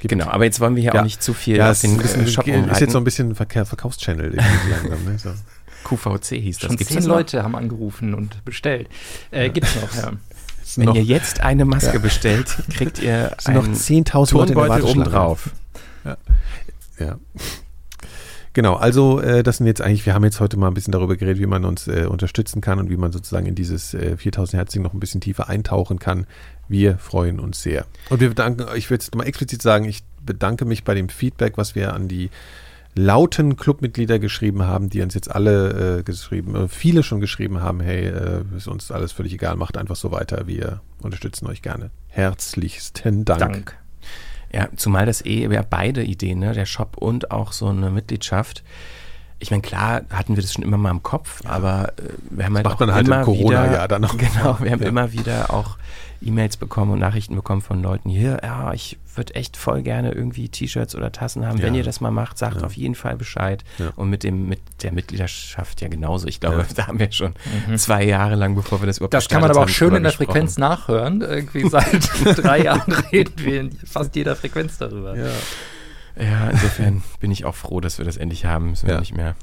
[0.00, 1.00] gibt Genau, aber jetzt wollen wir hier Ja.
[1.00, 3.30] auch nicht zu viel ja, auf es den ist, Shop ist jetzt so ein bisschen
[3.30, 5.04] ein Verkehr, Verkaufschannel langsam.
[5.04, 5.18] Ne?
[5.18, 5.30] So.
[5.84, 6.68] QVC hieß das.
[6.68, 7.02] Schon Gibt's zehn?
[7.04, 8.88] Leute haben angerufen und bestellt.
[9.30, 10.12] Äh, gibt's noch, ja.
[10.62, 11.98] Es Wenn noch, ihr jetzt eine Maske Ja.
[11.98, 15.00] bestellt, kriegt ihr es sind noch einen 10.000 Leute Turnbeutel Warteschlange.
[15.00, 15.50] obendrauf.
[16.98, 17.18] Ja.
[18.54, 21.16] Genau, also äh, das sind jetzt eigentlich, wir haben jetzt heute mal ein bisschen darüber
[21.16, 24.58] geredet, wie man uns äh, unterstützen kann und wie man sozusagen in dieses äh, 4000
[24.58, 26.26] Hertz Ding noch ein bisschen tiefer eintauchen kann.
[26.68, 27.86] Wir freuen uns sehr.
[28.10, 31.56] Und wir bedanken, ich will jetzt mal explizit sagen, ich bedanke mich bei dem Feedback,
[31.56, 32.28] was wir an die
[32.94, 37.80] lauten Clubmitglieder geschrieben haben, die uns jetzt alle äh, geschrieben, äh, viele schon geschrieben haben,
[37.80, 41.90] hey, äh, ist uns alles völlig egal, macht einfach so weiter, wir unterstützen euch gerne.
[42.08, 43.40] Herzlichsten Dank.
[43.40, 43.78] Dank.
[44.52, 46.52] Ja, zumal das eh ja, beide Ideen, ne?
[46.52, 48.62] der Shop und auch so eine Mitgliedschaft.
[49.38, 52.54] Ich meine, klar hatten wir das schon immer mal im Kopf, aber äh, wir haben
[52.56, 54.16] halt macht auch man halt im immer Corona-Jahr wieder, dann noch.
[54.18, 54.88] Genau, wir haben Ja.
[54.88, 55.78] immer wieder auch
[56.22, 60.48] E-Mails bekommen und Nachrichten bekommen von Leuten hier, ja, ich würde echt voll gerne irgendwie
[60.48, 61.60] T-Shirts oder Tassen haben.
[61.60, 61.78] Wenn Ja.
[61.80, 62.62] ihr das mal macht, sagt Ja.
[62.66, 63.62] auf jeden Fall Bescheid.
[63.78, 63.92] Ja.
[63.96, 66.26] Und mit dem mit der Mitgliedschaft ja genauso.
[66.28, 66.66] Ich glaube, Ja.
[66.76, 67.34] da haben wir schon
[67.76, 69.16] zwei Jahre lang, bevor wir das überhaupt Mhm.
[69.18, 70.26] Das kann man aber auch haben, schön in der gesprochen.
[70.32, 71.20] Frequenz nachhören.
[71.20, 72.08] Irgendwie seit
[72.44, 75.16] drei Jahren reden wir in fast jeder Frequenz darüber.
[75.16, 75.30] Ja.
[76.20, 78.70] Ja, insofern bin ich auch froh, dass wir das endlich haben.
[78.70, 79.00] Müssen wir Ja.
[79.00, 79.34] nicht mehr,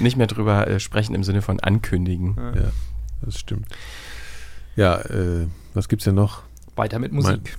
[0.00, 2.36] nicht mehr drüber äh, sprechen im Sinne von ankündigen.
[2.56, 2.70] Ja,
[3.22, 3.66] das stimmt.
[4.74, 6.42] Ja, äh, was gibt's denn noch?
[6.76, 7.56] Weiter mit Musik.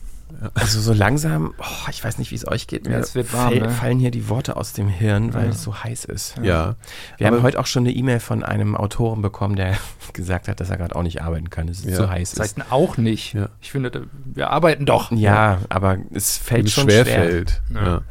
[0.55, 2.85] Also so langsam, oh, ich weiß nicht, wie es euch geht.
[2.87, 3.69] Mir Ja, es wird warm, fall, ne?
[3.69, 5.51] fallen hier die Worte aus dem Hirn, weil Ja.
[5.51, 6.35] es so heiß ist.
[6.41, 6.75] Ja.
[7.17, 9.77] Wir Aber- haben heute auch schon eine E-Mail von einem Autoren bekommen, der
[10.13, 11.93] gesagt hat, dass er gerade auch nicht arbeiten kann, dass es Ja.
[11.97, 12.57] zu heiß Das ist.
[12.57, 13.33] heißt auch nicht.
[13.35, 13.49] Ja.
[13.61, 15.11] Ich finde, da- wir arbeiten doch.
[15.11, 17.13] Ja, aber es fällt es schon schwer, schwer.
[17.15, 17.61] fällt.
[17.71, 17.85] Ja.
[17.85, 18.01] Ja.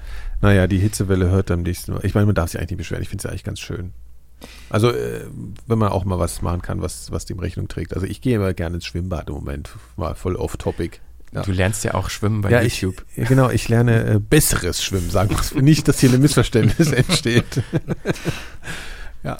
[0.40, 2.04] Naja, die Hitzewelle hört am nächsten Mal.
[2.04, 3.02] Ich meine, man darf sich eigentlich nicht beschweren.
[3.02, 3.92] Ich finde es ja eigentlich ganz schön.
[4.70, 5.26] Also, äh,
[5.66, 7.94] wenn man auch mal was machen kann, was, was dem Rechnung trägt.
[7.94, 9.70] Also, ich gehe immer gerne ins Schwimmbad im Moment.
[9.96, 11.00] Mal voll off-topic.
[11.32, 11.42] Ja.
[11.42, 13.06] Du lernst ja auch schwimmen bei ja, ich, YouTube.
[13.16, 15.62] ja, genau, ich lerne äh, besseres Schwimmen, sagen wir.
[15.62, 17.62] Nicht, dass hier ein Missverständnis entsteht.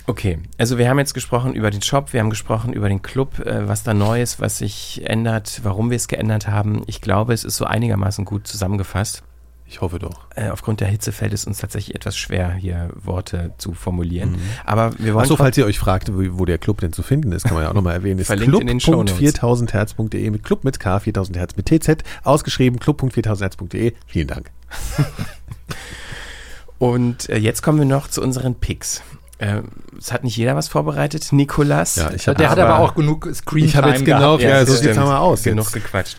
[0.06, 3.40] Okay, also wir haben jetzt gesprochen über den Shop, wir haben gesprochen über den Club,
[3.40, 6.84] äh, was da neu ist, was sich ändert, warum wir es geändert haben.
[6.86, 9.24] Ich glaube, es ist so einigermaßen gut zusammengefasst.
[9.72, 10.26] Ich hoffe doch.
[10.36, 14.36] Äh, aufgrund der Hitze fällt es uns tatsächlich etwas schwer, hier Worte zu formulieren.
[14.66, 17.32] Aber wir wollen Achso, falls ihr euch fragt, wo, wo der Club denn zu finden
[17.32, 18.18] ist, kann man ja auch nochmal erwähnen.
[18.20, 19.16] Ist Verlinkt in den Shownotes.
[19.16, 23.94] club.4000herz.de mit Club mit K, 4000 Hertz mit TZ, ausgeschrieben club.4000herz.de.
[24.06, 24.50] Vielen Dank.
[26.78, 29.02] Und äh, jetzt kommen wir noch zu unseren Picks.
[29.38, 29.62] Äh,
[29.98, 31.32] es hat nicht jeder was vorbereitet.
[31.32, 31.96] Nikolas.
[31.96, 34.42] Ja, ich Der hat Aber- aber auch genug Screentime Ich habe jetzt genau, gehabt.
[34.42, 35.44] ja, so sieht's mal aus.
[35.44, 36.16] Genug Jetzt gequatscht.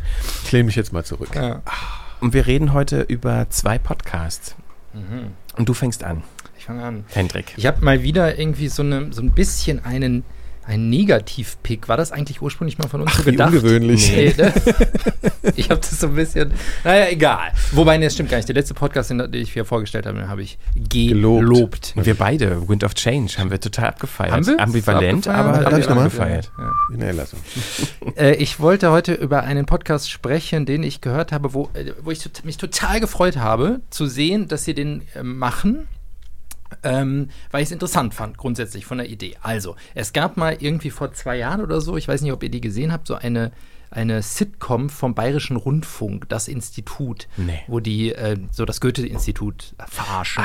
[0.52, 1.30] ich jetzt mal zurück.
[1.36, 1.62] Ja.
[2.24, 4.56] Und wir reden heute über zwei Podcasts.
[4.94, 5.32] Mhm.
[5.58, 6.24] Und du fängst an,
[6.58, 7.04] Ich fange an.
[7.10, 7.54] Hendrik.
[7.58, 10.24] Ich habe mal wieder irgendwie so, eine, so ein bisschen einen,
[10.66, 11.88] einen Negativ-Pick.
[11.88, 13.50] War das eigentlich ursprünglich mal von uns so Wie gedacht?
[13.54, 14.12] ungewöhnlich.
[14.12, 14.54] Nee, ne?
[15.56, 16.52] ich habe das so ein bisschen.
[16.84, 17.52] Naja, egal.
[17.72, 18.48] Wobei, ne, das stimmt gar nicht.
[18.48, 21.40] Der letzte Podcast, den, den ich hier vorgestellt habe, den habe ich Gelobt.
[21.42, 21.94] gelobt.
[21.96, 24.32] Und wir beide, Wind of Change, haben wir total abgefeiert.
[24.34, 24.60] Haben wir?
[24.60, 25.66] Ambivalent, Abgefeiert?
[25.66, 26.06] aber noch mal?
[26.06, 26.52] abgefeiert.
[26.58, 26.72] Ja.
[26.94, 27.40] In der Erlassung.
[28.16, 32.12] Äh, ich wollte heute über einen Podcast sprechen, den ich gehört habe, wo, äh, wo
[32.12, 35.88] ich mich total gefreut habe, zu sehen, dass sie den äh, machen.
[36.84, 39.36] Ähm, weil ich es interessant fand, grundsätzlich von der Idee.
[39.42, 42.50] Also, es gab mal irgendwie vor zwei Jahren oder so, ich weiß nicht, ob ihr
[42.50, 43.52] die gesehen habt, so eine,
[43.94, 47.60] eine Sitcom vom Bayerischen Rundfunk, das Institut, Nee.
[47.68, 50.44] wo die äh, so das Goethe-Institut verarschen.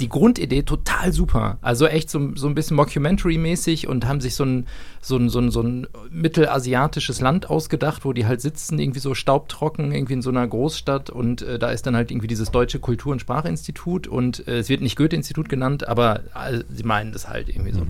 [0.00, 1.58] Die Grundidee total super.
[1.60, 4.66] Also echt so, so ein bisschen Mockumentary-mäßig und haben sich so ein,
[5.02, 9.14] so, ein, so, ein, so ein mittelasiatisches Land ausgedacht, wo die halt sitzen, irgendwie so
[9.14, 12.78] staubtrocken, irgendwie in so einer Großstadt und äh, da ist dann halt irgendwie dieses Deutsche
[12.78, 17.28] Kultur- und Sprachinstitut und äh, es wird nicht Goethe-Institut genannt, aber äh, sie meinen das
[17.28, 17.82] halt irgendwie so.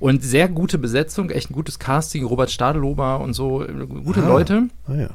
[0.00, 3.64] Und sehr gute Besetzung, echt ein gutes Casting, Robert Stadelober und so,
[4.04, 4.28] gute Ah.
[4.28, 4.68] Leute.
[4.86, 5.10] Ah ja.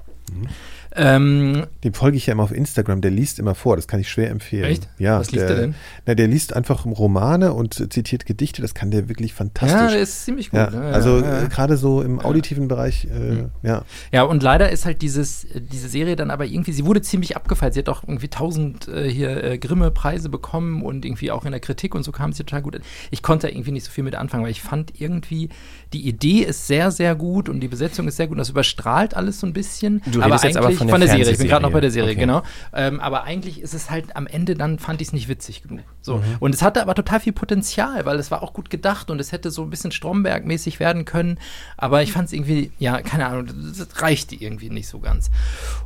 [0.96, 4.10] Ähm, Dem folge ich ja immer auf Instagram, der liest immer vor, das kann ich
[4.10, 4.66] schwer empfehlen.
[4.66, 4.88] Echt?
[4.98, 5.76] Ja, Was liest der, der denn?
[6.06, 9.80] Na, der liest einfach Romane und zitiert Gedichte, das kann der wirklich fantastisch.
[9.80, 10.60] Ja, der ist ziemlich gut.
[10.60, 11.44] Ja, Ja, also ja, ja.
[11.44, 13.50] äh, gerade so im auditiven Bereich, äh, Mhm.
[13.64, 13.84] ja.
[14.12, 17.36] Ja, und leider ist halt dieses, äh, diese Serie dann aber irgendwie, sie wurde ziemlich
[17.36, 17.74] abgefeiert.
[17.74, 21.60] Sie hat auch irgendwie tausend äh, hier äh, Grimme-Preise bekommen und irgendwie auch in der
[21.60, 22.82] Kritik und so kam sie total gut an.
[23.12, 25.50] Ich konnte da irgendwie nicht so viel mit anfangen, weil ich fand irgendwie,
[25.94, 29.16] die Idee ist sehr, sehr gut und die Besetzung ist sehr gut und das überstrahlt
[29.16, 30.02] alles so ein bisschen.
[30.12, 31.32] Du aber redest jetzt aber eigentlich von der Serie.
[31.32, 31.92] Ich bin gerade noch bei der.
[31.92, 32.20] Serie, Okay.
[32.20, 32.44] genau.
[32.74, 35.86] Ähm, aber eigentlich ist es halt am Ende dann fand ich es nicht witzig genug.
[36.02, 36.18] So.
[36.18, 36.24] Mhm.
[36.40, 39.32] Und es hatte aber total viel Potenzial, weil es war auch gut gedacht und es
[39.32, 41.38] hätte so ein bisschen Stromberg-mäßig werden können.
[41.78, 45.30] Aber ich fand es irgendwie, ja, keine Ahnung, das reichte irgendwie nicht so ganz.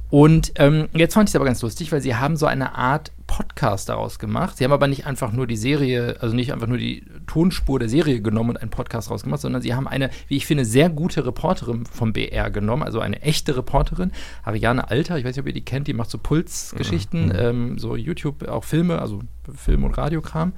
[0.09, 3.11] Und ähm, jetzt fand ich es aber ganz lustig, weil sie haben so eine Art
[3.27, 4.57] Podcast daraus gemacht.
[4.57, 7.89] Sie haben aber nicht einfach nur die Serie, also nicht einfach nur die Tonspur der
[7.89, 10.89] Serie genommen und einen Podcast raus gemacht, sondern sie haben eine, wie ich finde, sehr
[10.89, 14.11] gute Reporterin vom BR genommen, also eine echte Reporterin,
[14.43, 17.95] Ariane Alter, ich weiß nicht, ob ihr die kennt, die macht so Pulsgeschichten, ähm, so
[17.95, 19.21] YouTube, auch Filme, also
[19.55, 20.53] Film- und Radiokram.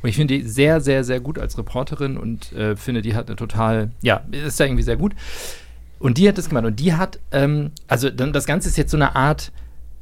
[0.00, 3.28] Und ich finde die sehr, sehr, sehr gut als Reporterin und äh, finde, die hat
[3.28, 5.14] eine total, ja, ist da irgendwie sehr gut.
[5.98, 6.64] Und die hat das gemacht.
[6.64, 9.52] Und die hat, ähm, also das Ganze ist jetzt so eine Art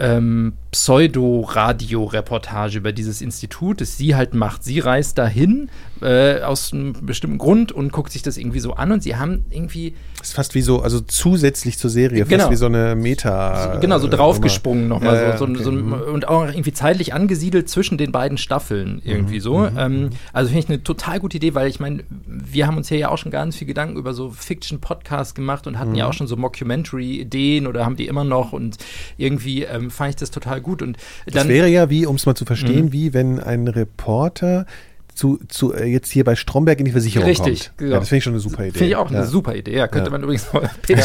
[0.00, 4.62] ähm, Pseudo-Radio-Reportage über dieses Institut, das sie halt macht.
[4.64, 5.68] Sie reist dahin
[6.00, 8.92] äh, aus einem bestimmten Grund und guckt sich das irgendwie so an.
[8.92, 12.44] Und sie haben irgendwie Ist fast wie so, also zusätzlich zur Serie, Genau.
[12.44, 13.76] fast wie so eine Meta.
[13.80, 15.16] genau so äh, draufgesprungen nochmal.
[15.16, 15.62] Ja, ja, so, so, okay.
[15.64, 15.92] so, Mhm.
[15.92, 19.66] und auch irgendwie zeitlich angesiedelt zwischen den beiden Staffeln irgendwie so.
[19.66, 22.98] Ähm, also finde ich eine total gute Idee, weil ich meine, wir haben uns hier
[22.98, 26.26] ja auch schon ganz viel Gedanken über so Fiction-Podcasts gemacht und hatten ja auch schon
[26.26, 28.76] so Mockumentary-Ideen oder haben die immer noch und
[29.18, 30.82] irgendwie ähm, fand ich das total gut.
[30.82, 32.92] Und Das dann wäre ja wie, um es mal zu verstehen, Mhm.
[32.92, 34.66] wie wenn ein Reporter
[35.14, 37.78] zu, zu äh, jetzt hier bei Stromberg in die Versicherung Richtig, kommt.
[37.78, 37.92] genau.
[37.94, 38.78] Ja, das finde ich schon eine super Idee.
[38.78, 39.18] Finde ich auch ja.
[39.18, 39.76] eine super Idee.
[39.76, 40.12] Ja, könnte Ja.
[40.12, 40.70] man übrigens mal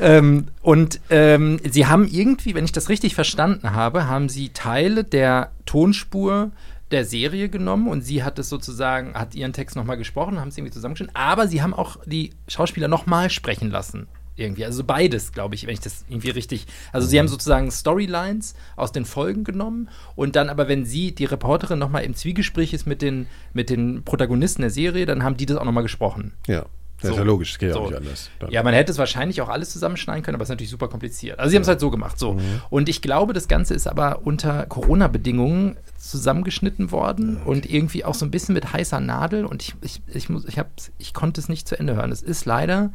[0.00, 5.04] ähm, und ähm, sie haben irgendwie, wenn ich das richtig verstanden habe, haben sie Teile
[5.04, 6.50] der Tonspur
[6.90, 10.58] der Serie genommen und sie hat es sozusagen, hat ihren Text nochmal gesprochen, haben es
[10.58, 14.08] irgendwie zusammengeschnitten, aber sie haben auch die Schauspieler nochmal sprechen lassen.
[14.34, 16.66] Irgendwie, also beides, glaube ich, wenn ich das irgendwie richtig.
[16.90, 21.26] Also sie haben sozusagen Storylines aus den Folgen genommen und dann aber, wenn sie, die
[21.26, 25.44] Reporterin, nochmal im Zwiegespräch ist mit den, mit den Protagonisten der Serie, dann haben die
[25.46, 26.32] das auch nochmal gesprochen.
[26.46, 26.64] Ja,
[27.00, 27.22] das ist So.
[27.22, 27.80] ja logisch, das geht ja So.
[27.80, 28.30] auch nicht anders.
[28.38, 28.50] Dann.
[28.50, 31.38] Ja, man hätte es wahrscheinlich auch alles zusammenschneiden können, aber es ist natürlich super kompliziert.
[31.38, 32.34] Also sie haben es halt so gemacht, so.
[32.34, 32.62] Mhm.
[32.70, 38.24] Und ich glaube, das Ganze ist aber unter Corona-Bedingungen zusammengeschnitten worden und irgendwie auch so
[38.24, 41.48] ein bisschen mit heißer Nadel und ich, ich, ich, muss, ich, hab's, ich konnte es
[41.48, 42.10] nicht zu Ende hören.
[42.12, 42.92] Es ist leider,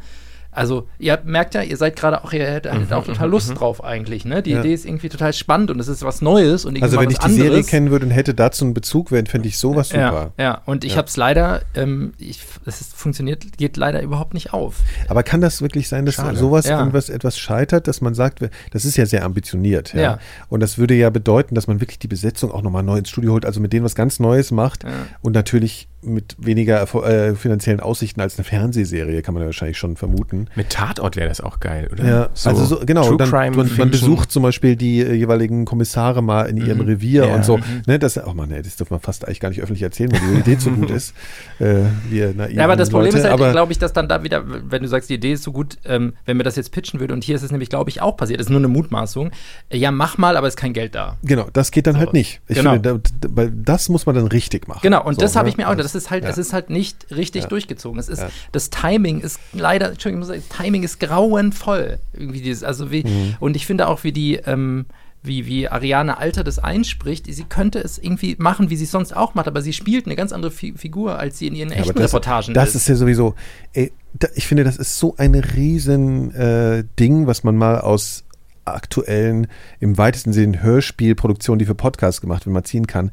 [0.58, 3.84] also ihr merkt ja, ihr seid gerade auch, ihr hättet hattet auch total Lust drauf
[3.84, 4.41] eigentlich, ne?
[4.43, 4.62] Die Mhm, Ja.
[4.63, 7.24] Idee ist irgendwie total spannend und es ist was Neues und Also wenn ich die
[7.26, 7.43] anderes.
[7.43, 10.32] Serie kennen würde und hätte dazu einen Bezug, fände ich sowas super.
[10.38, 10.98] Ja, ja, und ich Ja.
[10.98, 14.78] habe es leider, ähm, ich, es ist, funktioniert, geht leider überhaupt nicht auf.
[15.08, 16.38] Aber kann das wirklich sein, dass Schade.
[16.38, 16.80] sowas Ja.
[16.80, 18.39] an was etwas scheitert, dass man sagt,
[18.72, 20.20] das ist ja sehr ambitioniert, ja?
[20.50, 23.34] Und das würde ja bedeuten, dass man wirklich die Besetzung auch nochmal neu ins Studio
[23.34, 24.84] holt, also mit denen was ganz Neues macht
[25.22, 29.95] und natürlich mit weniger äh, finanziellen Aussichten als eine Fernsehserie, kann man ja wahrscheinlich schon
[29.97, 30.47] vermuten.
[30.55, 32.05] Mit Tatort wäre das auch geil, oder?
[32.05, 35.65] Ja, also so, genau, True dann, Crime man, man besucht zum Beispiel die äh, jeweiligen
[35.65, 37.36] Kommissare mal in ihrem Revier Ja.
[37.36, 37.60] und so.
[37.88, 40.19] Ne, das, oh Mann, ey, das dürfen wir fast eigentlich gar nicht öffentlich erzählen, weil
[40.19, 41.13] die Idee zu gut ist.
[41.60, 44.21] Äh, wir naiven Ja, aber das Problem Leute, ist halt, glaube ich, dass dann da
[44.23, 46.99] wieder, wenn du sagst, die Idee ist so gut, ähm, wenn mir das jetzt pitchen
[46.99, 49.31] würde, und hier ist es nämlich, glaube ich, auch passiert, ist nur eine Mutmaßung,
[49.69, 51.17] äh, ja, mach mal, aber ist kein Geld da.
[51.23, 51.99] Genau, das geht dann So.
[52.01, 52.41] halt nicht.
[52.47, 52.73] Ich Genau.
[52.73, 54.81] finde, da, da, weil das muss man dann richtig machen.
[54.83, 55.49] Genau, und So, das habe ne?
[55.51, 56.30] ich mir auch, das ist halt, ja.
[56.30, 57.50] das ist halt nicht richtig Ja.
[57.50, 58.00] durchgezogen.
[58.00, 58.30] Es ist, Ja.
[58.52, 62.00] das Timing ist leider, Entschuldigung, ich muss sagen, das Timing ist grauenvoll.
[62.13, 63.36] Irgendwie dieses, also wie, Mhm.
[63.39, 64.86] und ich finde auch, wie die, ähm,
[65.23, 69.15] wie, wie Ariane Alter das einspricht, sie könnte es irgendwie machen, wie sie es sonst
[69.15, 71.76] auch macht, aber sie spielt eine ganz andere Fi Figur, als sie in ihren Ja,
[71.78, 73.34] echten das, Reportagen Das ist ja sowieso,
[73.73, 78.23] ey, da, ich finde, das ist so ein riesen äh, Ding, was man mal aus
[78.63, 79.47] aktuellen,
[79.80, 83.12] im weitesten Sinne Hörspielproduktionen, die für Podcasts gemacht werden, mal ziehen kann.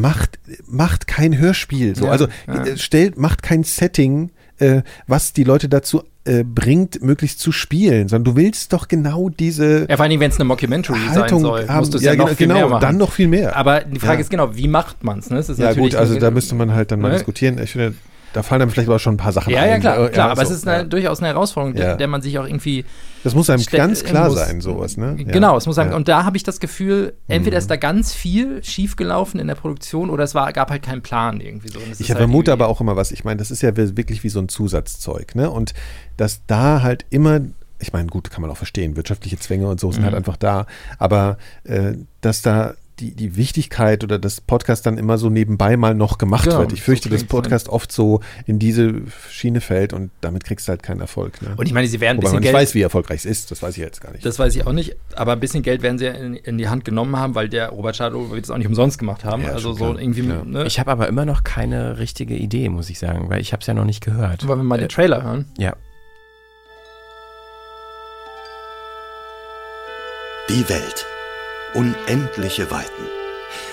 [0.00, 1.96] Macht, macht kein Hörspiel.
[1.96, 2.06] So.
[2.06, 2.64] Ja, also ja.
[2.64, 8.08] äh, stellt, macht kein Setting, äh, was die Leute dazu äh, bringt, möglichst zu spielen,
[8.08, 11.40] sondern du willst doch genau diese Ja, vor allem, wenn es eine Mockumentary sein Haltung
[11.40, 11.78] soll, haben.
[11.78, 12.80] musst du es ja, genau, noch viel genau, mehr machen.
[12.80, 13.56] dann noch viel mehr.
[13.56, 14.20] Aber die Frage Ja.
[14.20, 15.30] ist genau, wie macht man es?
[15.30, 15.38] Ne?
[15.38, 17.14] Es ist ja gut, also da müsste man halt dann mal Ne?
[17.16, 17.58] diskutieren.
[17.62, 17.94] Ich finde,
[18.36, 19.68] da fallen einem vielleicht aber auch schon ein paar Sachen Ja, ein.
[19.70, 20.84] ja, klar, klar ja, aber so, es ist eine, ja.
[20.84, 21.96] durchaus eine Herausforderung, der, Ja.
[21.96, 22.84] der man sich auch irgendwie
[23.24, 24.38] Das muss einem ganz klar muss.
[24.38, 25.16] sein, sowas, ne?
[25.16, 25.76] Genau, es muss.
[25.78, 25.92] Mhm.
[25.94, 30.10] und da habe ich das Gefühl, entweder ist da ganz viel schiefgelaufen in der Produktion
[30.10, 31.78] oder es war, gab halt keinen Plan irgendwie so.
[31.98, 33.10] Ich halt vermute aber auch immer was.
[33.10, 35.50] Ich meine, das ist ja wirklich wie so ein Zusatzzeug, ne?
[35.50, 35.72] Und
[36.18, 37.40] dass da halt immer,
[37.78, 40.06] ich meine, gut, kann man auch verstehen, wirtschaftliche Zwänge und so sind Mhm.
[40.06, 40.66] halt einfach da,
[40.98, 45.94] aber äh, dass da die, die Wichtigkeit oder das Podcast dann immer so nebenbei mal
[45.94, 46.72] noch gemacht Genau, wird.
[46.72, 48.94] Ich fürchte, so dass Podcast oft so in diese
[49.30, 51.40] Schiene fällt und damit kriegst du halt keinen Erfolg.
[51.42, 51.54] Ne?
[51.56, 52.62] Und ich meine, sie werden ein Wobei bisschen man nicht Geld.
[52.62, 53.50] weiß, wie erfolgreich es ist.
[53.50, 54.24] Das weiß ich jetzt gar nicht.
[54.24, 56.68] Das weiß ich auch nicht, aber ein bisschen Geld werden sie ja in, in die
[56.68, 59.42] Hand genommen haben, weil der Robert Schadl wird es auch nicht umsonst gemacht haben.
[59.42, 60.00] Ja, also so klar.
[60.00, 60.42] irgendwie, Ja.
[60.44, 60.64] ne?
[60.66, 63.66] Ich habe aber immer noch keine richtige Idee, muss ich sagen, weil ich habe es
[63.66, 64.46] ja noch nicht gehört.
[64.48, 65.44] wollen wir mal den Trailer hören?
[65.58, 65.74] Ja.
[70.48, 71.04] Die Welt.
[71.76, 73.04] Unendliche Weiten.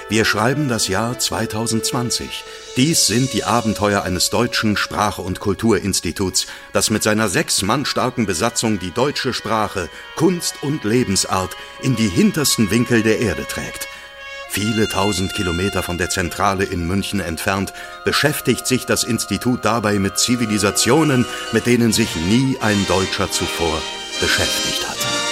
[0.10, 2.44] Wir schreiben das Jahr 2020.
[2.76, 8.26] Dies sind die Abenteuer eines deutschen Sprache- und Kulturinstituts, das mit seiner sechs Mann starken
[8.26, 13.88] Besatzung die deutsche Sprache, Kunst und Lebensart in die hintersten Winkel der Erde trägt.
[14.50, 17.72] Viele tausend Kilometer von der Zentrale in München entfernt
[18.04, 23.82] beschäftigt sich das Institut dabei mit Zivilisationen, mit denen sich nie ein Deutscher zuvor
[24.20, 25.23] beschäftigt hat.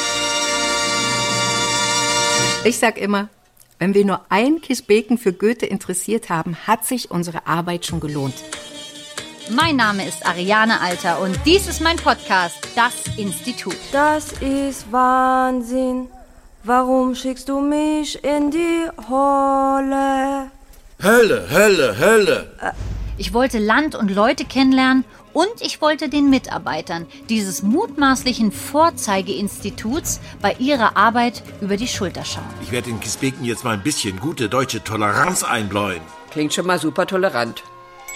[2.63, 3.29] Ich sag immer,
[3.79, 8.35] wenn wir nur ein Kisbeken für Goethe interessiert haben, hat sich unsere Arbeit schon gelohnt.
[9.49, 13.75] Mein Name ist Ariane Alter und dies ist mein Podcast, Das Institut.
[13.91, 16.07] Das ist Wahnsinn.
[16.63, 20.51] Warum schickst du mich in die Hölle?
[21.01, 22.53] Hölle, Hölle, Hölle.
[23.17, 30.53] Ich wollte Land und Leute kennenlernen und ich wollte den Mitarbeitern dieses mutmaßlichen Vorzeigeinstituts bei
[30.59, 32.43] ihrer Arbeit über die Schulter schauen.
[32.61, 36.01] Ich werde den Kisbeken jetzt mal ein bisschen gute deutsche Toleranz einbläuen.
[36.31, 37.63] Klingt schon mal super tolerant.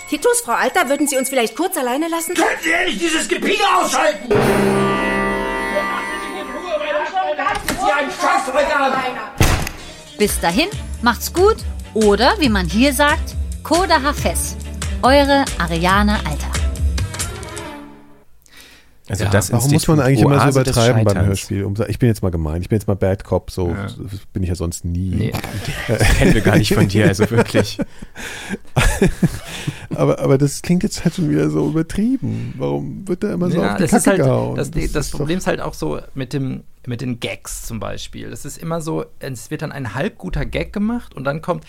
[0.09, 2.35] Titus, Frau Alter, würden Sie uns vielleicht kurz alleine lassen?
[2.35, 4.29] Können Sie endlich dieses Gepiele ausschalten?
[10.17, 10.69] Bis dahin,
[11.01, 11.57] macht's gut
[11.93, 14.55] oder, wie man hier sagt, Koda Hafes.
[15.01, 16.54] Eure Ariane Alter.
[19.07, 21.25] Also Ja, das Warum muss man eigentlich immer so Oase übertreiben beim.
[21.27, 21.63] Hörspiel?
[21.63, 22.61] Um, ich bin jetzt mal gemein.
[22.61, 23.51] Ich bin jetzt mal Bad Cop.
[23.51, 23.85] So Ja.
[24.33, 25.09] bin ich ja sonst nie.
[25.15, 25.31] Nee.
[25.87, 27.77] Das kennen wir gar nicht von dir, also wirklich.
[29.95, 32.53] Aber, aber das klingt jetzt halt schon wieder so übertrieben.
[32.57, 34.55] Warum wird da immer so Ja, auf die das Kacke ist halt, gehauen?
[34.55, 37.79] das, das, ist doch- Problem ist halt auch so mit dem mit den Gags zum
[37.79, 38.29] Beispiel.
[38.29, 41.63] Das ist immer so, es wird dann ein halb guter Gag gemacht und dann kommt.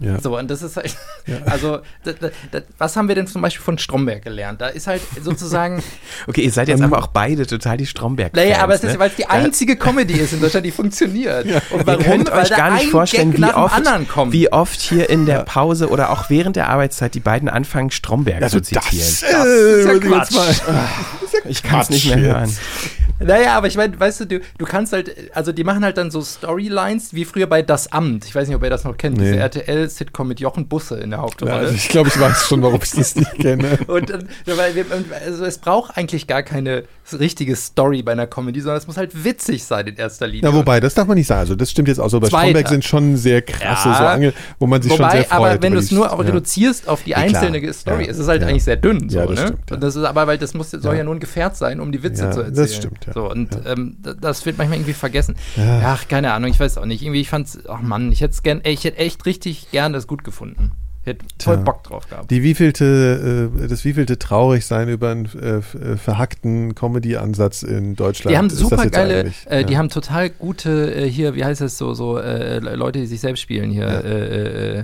[0.00, 0.20] Ja.
[0.20, 0.96] So, und das ist halt,
[1.46, 4.60] also, da, da, da, was haben wir denn zum Beispiel von Stromberg gelernt?
[4.60, 5.82] Da ist halt sozusagen,
[6.26, 8.98] Okay, ihr seid jetzt aber auch beide total die stromberg naja, aber es ist, ne?
[8.98, 11.46] weil es die einzige Comedy ist in Deutschland, die funktioniert.
[11.70, 15.88] Und Ihr könnt euch gar nicht vorstellen, wie oft, wie oft hier in der Pause
[15.88, 19.06] oder auch während der Arbeitszeit die beiden anfangen, Stromberg also zu das, zitieren.
[19.46, 20.60] äh, ist ja Quatsch.
[21.44, 22.56] Ich kann es nicht mehr hören.
[23.22, 26.10] Naja, aber ich meine, weißt du, du, du kannst halt, also die machen halt dann
[26.10, 28.24] so Storylines wie früher bei Das Amt.
[28.24, 29.36] Ich weiß nicht, ob ihr das noch kennt, diese Nee.
[29.38, 31.52] RTL-Sitcom mit Jochen Busse in der Ja, Hauptrolle.
[31.52, 33.78] also ich glaube, ich weiß schon, warum ich das nicht kenne.
[33.88, 34.86] und, dann- ja, weil wir,
[35.26, 36.84] also es braucht eigentlich gar keine
[37.18, 40.42] richtige Story bei einer Comedy, sondern es muss halt witzig sein in erster Linie.
[40.44, 41.40] Na, wobei, das darf man nicht sagen.
[41.40, 42.20] Also, das stimmt jetzt auch so.
[42.20, 42.42] Bei Zweiter.
[42.50, 43.98] Stromberg sind schon sehr krasse, Ja.
[43.98, 45.50] so Angel, wo man sich schon Wobei, sehr freut.
[45.52, 46.26] aber wenn du es nur auch ja.
[46.26, 48.10] reduzierst auf die Ja, einzelne Story, Ja.
[48.10, 49.08] ist es halt eigentlich sehr dünn.
[49.08, 49.46] So, Ja, das ne?
[49.48, 49.72] stimmt.
[49.72, 50.98] Und das ist, aber weil das muss, soll Ja.
[50.98, 52.68] ja nur ein Gefährt sein, um die Witze Ja, zu das erzählen.
[52.80, 53.12] stimmt, ja.
[53.12, 55.34] So, und ähm, das wird manchmal irgendwie vergessen.
[55.84, 57.02] Ach, keine Ahnung, ich weiß auch nicht.
[57.02, 60.06] Irgendwie, ich fand's, ach Mann, ich hätte gern, ey, ich hätte echt richtig gern das
[60.06, 60.72] gut gefunden.
[61.02, 61.64] Hätte voll Tja.
[61.64, 62.30] Bock drauf gehabt.
[62.30, 68.32] Die wievielte, äh, das wievielte Traurigsein über einen äh, äh, verhackten Comedy-Ansatz in Deutschland.
[68.34, 69.78] Die haben das super geile, äh, die Ja.
[69.78, 73.40] haben total gute äh, hier, wie heißt es so, so äh, Leute, die sich selbst
[73.40, 73.86] spielen hier.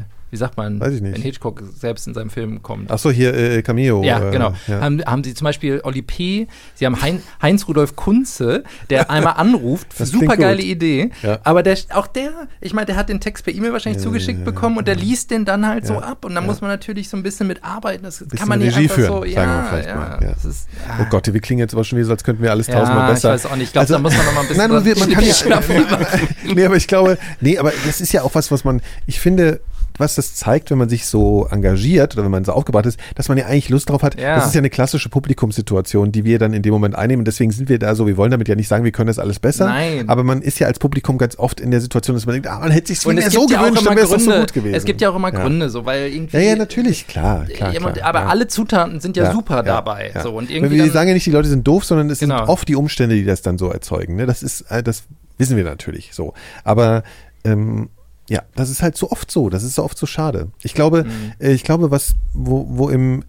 [0.00, 0.04] Ja.
[0.26, 1.14] Äh, äh, wie sagt man, Weiß ich nicht.
[1.14, 2.90] wenn Hitchcock selbst in seinem Film kommt.
[2.90, 4.02] Ach so, hier äh, Cameo.
[4.02, 4.52] Ja, äh, genau.
[4.66, 4.80] ja.
[4.80, 9.34] Haben, haben sie zum Beispiel Oli P., sie haben hein, Heinz Rudolf Kunze, der einmal
[9.34, 10.62] anruft, super geile.
[10.62, 11.10] Idee.
[11.22, 11.38] Ja.
[11.44, 14.78] Aber der, auch der, ich meine, der hat den Text per E-Mail wahrscheinlich zugeschickt bekommen
[14.78, 16.00] und der liest den dann halt so Ja.
[16.00, 16.50] ab und dann Ja.
[16.50, 18.02] muss man natürlich so ein bisschen mitarbeiten.
[18.04, 20.30] Das Bisschen kann man nicht Regie einfach führen, so, ja, vielleicht ja, mal, ja.
[20.30, 20.98] Ist, ja.
[21.00, 23.12] Oh Gott, wir klingen jetzt aber schon wieder so, als könnten wir alles Ja, tausendmal
[23.12, 23.30] besser.
[23.30, 23.66] Also, ich weiß auch nicht.
[23.68, 25.60] Ich glaube, da muss man noch mal ein bisschen Nein, wir, man kann ja.
[26.54, 29.60] nee, aber ich glaube, nee, aber das ist ja auch was, was man, ich finde,
[29.98, 33.28] was das zeigt, wenn man sich so engagiert oder wenn man so aufgebracht ist, dass
[33.28, 34.20] man ja eigentlich Lust drauf hat.
[34.20, 34.36] Ja.
[34.36, 37.24] Das ist ja eine klassische Publikumssituation, die wir dann in dem Moment einnehmen.
[37.24, 39.38] Deswegen sind wir da so, wir wollen damit ja nicht sagen, wir können das alles
[39.38, 39.66] besser.
[39.66, 40.08] Nein.
[40.08, 42.58] Aber man ist ja als Publikum ganz oft in der Situation, dass man denkt, ah,
[42.58, 44.74] man hätte sich so ja gewünscht, dann wäre es so gut gewesen.
[44.74, 45.40] Es gibt ja auch immer Ja.
[45.40, 46.36] Gründe, so, weil irgendwie.
[46.36, 50.12] Ja, ja, natürlich, klar, klar, klar aber alle Zutaten sind ja, super dabei.
[50.22, 52.38] So, und irgendwie wir sagen ja nicht, die Leute sind doof, sondern es Genau.
[52.38, 54.16] sind oft die Umstände, die das dann so erzeugen.
[54.16, 54.26] Ne?
[54.26, 55.04] Das ist, äh, das
[55.38, 56.34] wissen wir natürlich so.
[56.64, 57.02] Aber
[57.44, 57.88] ähm,
[58.28, 59.48] ja, das ist halt so oft so.
[59.50, 60.48] Das ist so oft so schade.
[60.62, 61.32] Ich glaube, Mhm.
[61.38, 63.24] äh, ich glaube, was, wo, wo im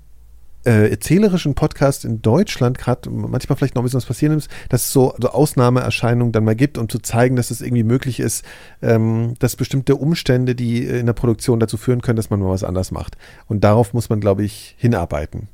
[0.66, 4.84] äh, erzählerischen Podcast in Deutschland gerade manchmal vielleicht noch ein bisschen was passieren muss, dass
[4.84, 8.44] es so, so Ausnahmeerscheinungen dann mal gibt, um zu zeigen, dass es irgendwie möglich ist,
[8.82, 12.66] ähm, dass bestimmte Umstände, die in der Produktion dazu führen können, dass man mal was
[12.66, 13.16] anders macht.
[13.48, 15.48] Und darauf muss man, glaube ich, hinarbeiten.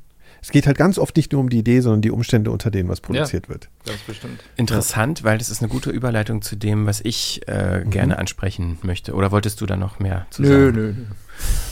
[0.44, 2.90] Es geht halt ganz oft nicht nur um die Idee, sondern die Umstände, unter denen
[2.90, 3.70] was produziert ja, wird.
[3.86, 4.44] Das bestimmt.
[4.56, 7.88] Interessant, weil das ist eine gute Überleitung zu dem, was ich äh, mhm.
[7.88, 9.14] gerne ansprechen möchte.
[9.14, 10.76] Oder wolltest du da noch mehr zu nö, sagen?
[10.76, 11.04] Nö, nö.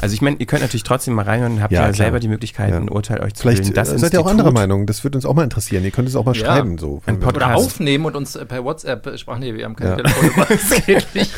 [0.00, 2.70] Also ich meine, ihr könnt natürlich trotzdem mal reinhören, habt ja, ja selber die Möglichkeit,
[2.70, 2.76] ja.
[2.76, 3.74] ein Urteil euch zu Vielleicht bilden.
[3.74, 5.84] Das seid ihr auch anderer Meinung, das würde uns auch mal interessieren.
[5.84, 6.44] Ihr könnt es auch mal ja.
[6.44, 6.78] schreiben.
[6.78, 10.86] So, ein Oder aufnehmen und uns per WhatsApp sprachen, nee, wir haben kein Telefon, das
[10.86, 11.32] geht nicht.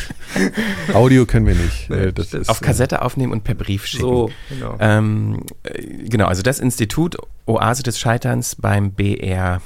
[0.94, 1.90] Audio können wir nicht.
[1.90, 4.02] Nee, das ist, auf Kassette aufnehmen und per Brief schicken.
[4.04, 4.76] So, genau.
[4.80, 5.42] Ähm,
[6.04, 7.16] genau, also das Institut
[7.46, 9.60] Oase des Scheiterns beim BR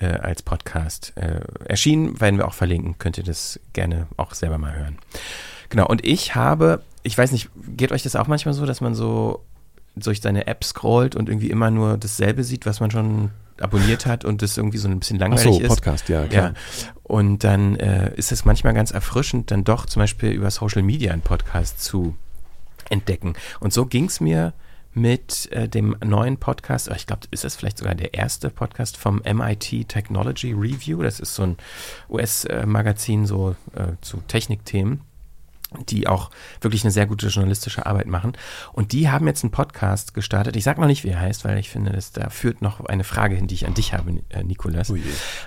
[0.00, 4.58] äh, als Podcast äh, erschienen, werden wir auch verlinken, könnt ihr das gerne auch selber
[4.58, 4.98] mal hören.
[5.68, 8.94] Genau, und ich habe, ich weiß nicht, geht euch das auch manchmal so, dass man
[8.94, 9.44] so
[9.94, 13.30] durch seine App scrollt und irgendwie immer nur dasselbe sieht, was man schon
[13.60, 15.68] abonniert hat und das irgendwie so ein bisschen langweilig Ach so, ist.
[15.68, 16.48] Podcast, ja, klar.
[16.48, 16.54] Ja.
[17.04, 21.12] Und dann äh, ist es manchmal ganz erfrischend, dann doch zum Beispiel über Social Media
[21.12, 22.16] einen Podcast zu
[22.90, 23.34] entdecken.
[23.60, 24.54] Und so ging es mir
[24.94, 29.22] mit äh, dem neuen Podcast, ich glaube, ist das vielleicht sogar der erste Podcast vom
[29.24, 31.02] MIT Technology Review.
[31.02, 31.56] Das ist so ein
[32.08, 35.02] US-Magazin so äh, zu Technikthemen
[35.88, 38.32] die auch wirklich eine sehr gute journalistische Arbeit machen.
[38.72, 40.56] Und die haben jetzt einen Podcast gestartet.
[40.56, 43.04] Ich sage noch nicht, wie er heißt, weil ich finde, dass da führt noch eine
[43.04, 44.90] Frage hin, die ich an dich habe, äh, Nikolas.
[44.90, 44.96] Oh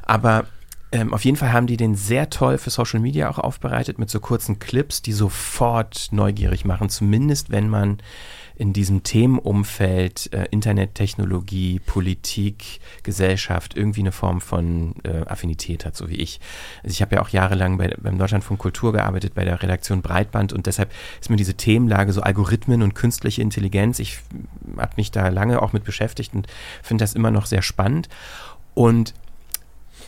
[0.03, 0.45] Aber
[0.91, 4.09] ähm, auf jeden Fall haben die den sehr toll für Social Media auch aufbereitet mit
[4.09, 7.97] so kurzen Clips, die sofort neugierig machen, zumindest wenn man
[8.57, 16.09] in diesem Themenumfeld äh, Internettechnologie, Politik, Gesellschaft irgendwie eine Form von äh, Affinität hat, so
[16.09, 16.39] wie ich.
[16.83, 20.53] Also ich habe ja auch jahrelang bei, beim Deutschlandfunk Kultur gearbeitet, bei der Redaktion Breitband
[20.53, 20.91] und deshalb
[21.21, 24.19] ist mir diese Themenlage so Algorithmen und künstliche Intelligenz, ich
[24.77, 26.47] habe mich da lange auch mit beschäftigt und
[26.81, 28.09] finde das immer noch sehr spannend.
[28.73, 29.13] Und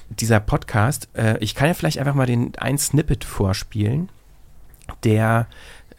[0.09, 4.09] dieser Podcast, äh, ich kann ja vielleicht einfach mal den ein Snippet vorspielen,
[5.03, 5.47] der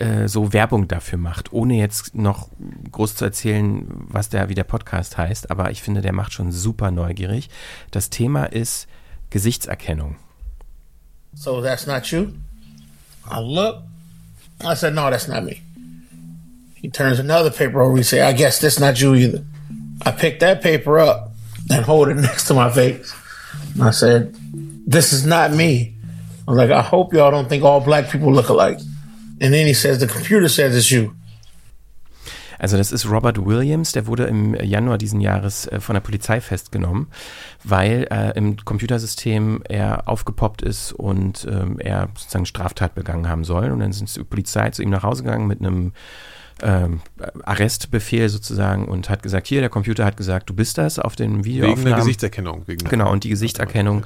[0.00, 2.48] äh, so Werbung dafür macht, ohne jetzt noch
[2.90, 6.52] groß zu erzählen, was der, wie der Podcast heißt, aber ich finde, der macht schon
[6.52, 7.50] super neugierig.
[7.90, 8.88] Das Thema ist
[9.30, 10.16] Gesichtserkennung.
[11.34, 12.32] So that's not you?
[13.30, 13.82] I look.
[14.62, 15.62] I said, no, that's not me.
[16.74, 17.96] He turns another paper over.
[17.96, 19.44] He say, I guess that's not you either.
[20.04, 21.32] I pick that paper up
[21.70, 23.14] and hold it next to my face.
[23.80, 24.34] I said,
[24.86, 25.94] this is not me.
[26.48, 28.78] I was like, I hope y'all don't think all black people look alike.
[29.40, 31.12] And then he says, the computer says it's you.
[32.58, 36.42] Also das ist Robert Williams, der wurde im Januar diesen Jahres äh, von der Polizei
[36.42, 37.06] festgenommen,
[37.64, 43.70] weil äh, im Computersystem er aufgepoppt ist und ähm, er sozusagen Straftat begangen haben soll.
[43.70, 45.92] Und dann sind die Polizei zu ihm nach Hause gegangen mit einem
[46.62, 47.00] ähm,
[47.44, 51.46] Arrestbefehl sozusagen und hat gesagt, hier, der Computer hat gesagt, du bist das auf dem
[51.46, 51.66] Video.
[51.66, 52.64] Wegen der Gesichtserkennung.
[52.66, 54.04] Wegen genau, und die Gesichtserkennung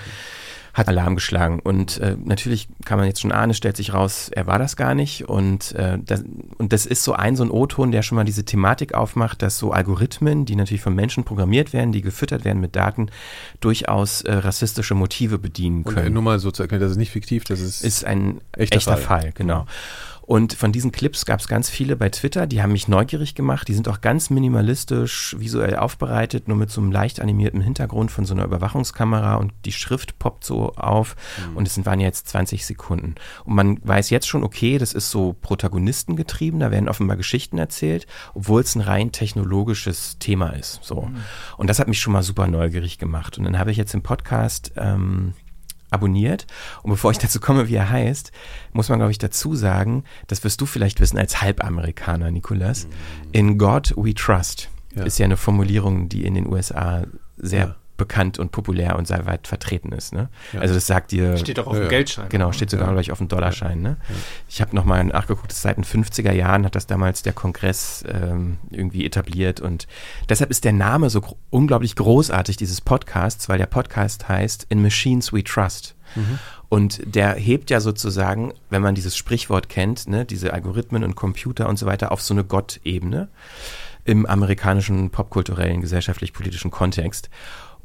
[0.75, 1.61] hat Alarm geschlagen.
[1.61, 4.77] Und äh, natürlich kann man jetzt schon ahnen, es stellt sich raus, er war das
[4.77, 5.29] gar nicht.
[5.29, 6.25] Und, äh, das,
[6.59, 9.57] und das ist so ein, so ein O-Ton, der schon mal diese Thematik aufmacht, dass
[9.57, 13.09] so Algorithmen, die natürlich von Menschen programmiert werden, die gefüttert werden mit Daten,
[13.61, 16.09] durchaus äh, rassistische Motive bedienen können.
[16.09, 18.77] Und nur mal so zu erkennen, das ist nicht fiktiv, das ist, ist ein echter,
[18.77, 19.23] echter Fall.
[19.23, 19.33] Fall.
[19.33, 19.67] genau.
[20.27, 23.69] Und von diesen Clips gab es ganz viele bei Twitter, die haben mich neugierig gemacht.
[23.69, 28.25] Die sind auch ganz minimalistisch visuell aufbereitet, nur mit so einem leicht animierten Hintergrund von
[28.25, 31.17] so einer Überwachungskamera und die Schrift poppt so auf
[31.51, 31.57] mhm.
[31.59, 33.17] und es waren jetzt 20 Sekunden.
[33.45, 38.07] Und man weiß jetzt schon, okay, das ist so protagonistengetrieben, da werden offenbar Geschichten erzählt,
[38.33, 40.81] obwohl es ein rein technologisches Thema ist.
[40.83, 41.03] So.
[41.03, 41.17] Mhm.
[41.59, 43.37] Und das hat mich schon mal super neugierig gemacht.
[43.37, 45.35] Und dann habe ich jetzt im Podcast ähm,
[45.95, 46.47] abonniert.
[46.83, 48.33] Und bevor ich dazu komme, wie er heißt,
[48.73, 52.87] muss man, glaube ich, dazu sagen, das wirst du vielleicht wissen als Halbamerikaner, Nikolas.
[52.87, 52.91] Mhm.
[53.33, 55.05] In God we trust ja.
[55.05, 57.05] ist ja eine Formulierung, die in den USA
[57.37, 57.77] sehr ja.
[57.97, 60.13] Bekannt und populär und sehr weit vertreten ist.
[60.13, 60.29] Ne?
[60.53, 60.61] Ja.
[60.61, 61.37] Also das sagt dir.
[61.37, 62.29] Steht auch auf dem Geldschein.
[62.29, 63.81] Genau, steht sogar, glaube ich, auf dem Dollarschein.
[63.81, 63.97] Ne?
[64.49, 69.05] Ich habe nochmal nachgeguckt, seit den 50er Jahren hat das damals der Kongress ähm, irgendwie
[69.05, 69.87] etabliert und
[70.29, 74.83] deshalb ist der Name so gro unglaublich großartig dieses Podcasts, weil der Podcast heißt In
[74.83, 75.95] Machines We Trust.
[76.17, 76.39] Mhm.
[76.69, 81.69] Und der hebt ja sozusagen, wenn man dieses Sprichwort kennt, ne, diese Algorithmen und Computer
[81.69, 83.29] und so weiter, auf so eine Gottebene
[84.05, 87.31] im amerikanischen popkulturellen, gesellschaftlich-politischen Kontext.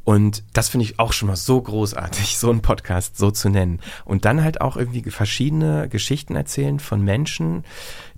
[0.04, 3.80] Und das finde ich auch schon mal so großartig, so einen Podcast so zu nennen.
[4.06, 7.64] Und dann halt auch irgendwie verschiedene Geschichten erzählen von Menschen,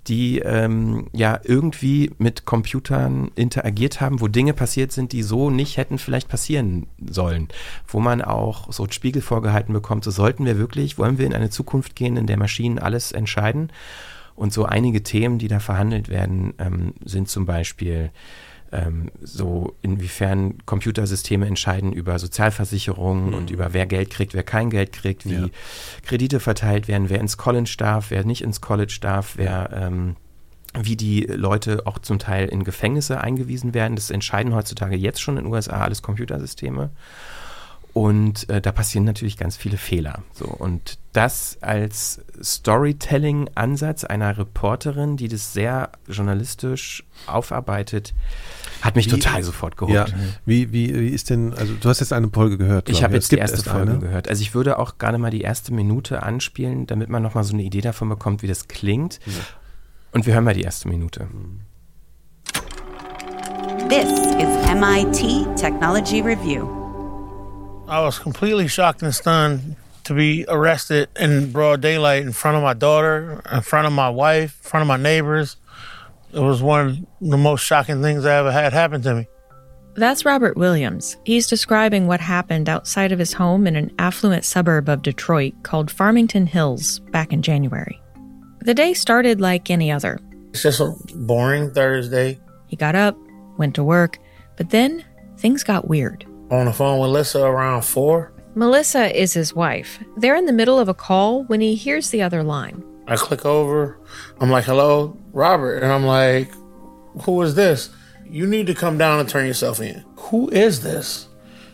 [0.08, 5.76] die ähm, ja irgendwie mit Computern interagiert haben, wo Dinge passiert sind, die so nicht
[5.76, 7.48] hätten vielleicht passieren sollen.
[7.86, 11.50] Wo man auch so Spiegel vorgehalten bekommt, so sollten wir wirklich, wollen wir in eine
[11.50, 13.70] Zukunft gehen, in der Maschinen alles entscheiden?
[14.34, 18.10] Und so einige Themen, die da verhandelt werden, ähm, sind zum Beispiel
[18.72, 23.34] ähm, so inwiefern Computersysteme entscheiden über Sozialversicherungen mhm.
[23.34, 25.48] und über wer Geld kriegt, wer kein Geld kriegt, wie ja.
[26.04, 30.16] Kredite verteilt werden, wer ins College darf, wer nicht ins College darf, wer ähm,
[30.74, 33.94] wie die Leute auch zum Teil in Gefängnisse eingewiesen werden.
[33.94, 36.90] Das entscheiden heutzutage jetzt schon in den USA alles Computersysteme.
[37.94, 40.22] Und äh, da passieren natürlich ganz viele Fehler.
[40.32, 48.14] So, und das als Storytelling-Ansatz einer Reporterin, die das sehr journalistisch aufarbeitet,
[48.80, 49.94] hat mich Wie- total sofort geholt.
[49.94, 50.06] Ja,
[50.46, 52.88] wie, wie, wie ist denn, also du hast jetzt eine Folge gehört.
[52.88, 54.00] Ich habe jetzt die erste erst Folge eine.
[54.00, 54.26] gehört.
[54.26, 57.62] Also ich würde auch gerne mal die erste Minute anspielen, damit man nochmal so eine
[57.62, 59.20] Idee davon bekommt, wie das klingt.
[60.12, 61.28] Und wir hören mal die erste Minute.
[63.90, 66.81] This is MIT Technology Review.
[67.88, 72.62] I was completely shocked and stunned to be arrested in broad daylight in front of
[72.62, 75.56] my daughter, in front of my wife, in front of my neighbors.
[76.32, 79.28] It was one of the most shocking things I ever had happen to me.
[79.94, 81.18] That's Robert Williams.
[81.24, 85.90] He's describing what happened outside of his home in an affluent suburb of Detroit called
[85.90, 88.00] Farmington Hills back in January.
[88.60, 90.18] The day started like any other.
[90.50, 92.40] It's just a boring Thursday.
[92.68, 93.18] He got up,
[93.58, 94.18] went to work,
[94.56, 95.04] but then
[95.36, 96.24] things got weird.
[96.52, 98.30] On the phone with Lissa around four.
[98.54, 99.98] Melissa is his wife.
[100.18, 102.84] They're in the middle of a call when he hears the other line.
[103.08, 103.98] I click over.
[104.38, 105.82] I'm like, hello, Robert.
[105.82, 106.52] And I'm like,
[107.22, 107.88] who is this?
[108.26, 110.04] You need to come down and turn yourself in.
[110.16, 111.26] Who is this?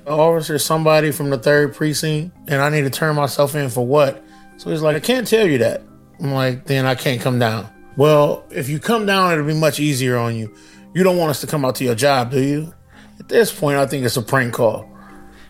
[0.06, 4.22] Officer, somebody from the third precinct, and I need to turn myself in for what?
[4.58, 5.82] So he's like, I can't tell you that.
[6.20, 7.68] I'm like, then I can't come down.
[7.96, 10.54] Well, if you come down, it'll be much easier on you.
[10.94, 12.72] You don't want us to come out to your job, do you?
[13.18, 14.88] At this point, I think it's a prank call.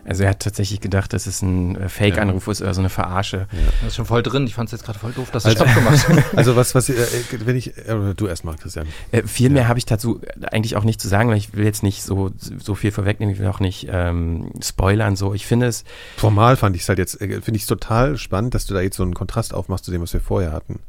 [0.08, 3.46] Also er hat tatsächlich gedacht, dass es ein äh, Fake-Anruf ist oder so eine Verarsche.
[3.80, 4.46] Das ist schon voll drin.
[4.46, 6.34] Ich fand es jetzt gerade voll doof, dass du Also, Stopp gemacht hast.
[6.36, 6.96] also was, was, äh,
[7.44, 8.86] wenn ich, äh, du erst mal, Christian.
[9.12, 11.82] Äh, viel mehr habe ich dazu eigentlich auch nicht zu sagen, weil ich will jetzt
[11.82, 15.14] nicht so, so viel vorwegnehmen, ich will auch nicht ähm, spoilern.
[15.14, 15.84] So, ich finde es.
[16.16, 18.80] Formal fand ich es halt jetzt, äh, finde ich es total spannend, dass du da
[18.80, 20.80] jetzt so einen Kontrast aufmachst zu dem, was wir vorher hatten.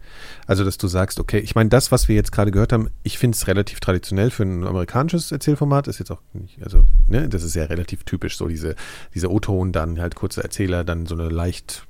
[0.47, 3.17] Also, dass du sagst, okay, ich meine, das, was wir jetzt gerade gehört haben, ich
[3.17, 7.43] finde es relativ traditionell für ein amerikanisches Erzählformat, ist jetzt auch nicht, also, ne, das
[7.43, 8.75] ist ja relativ typisch, so diese,
[9.13, 11.85] diese O-Ton, dann halt kurze Erzähler, dann so eine leicht,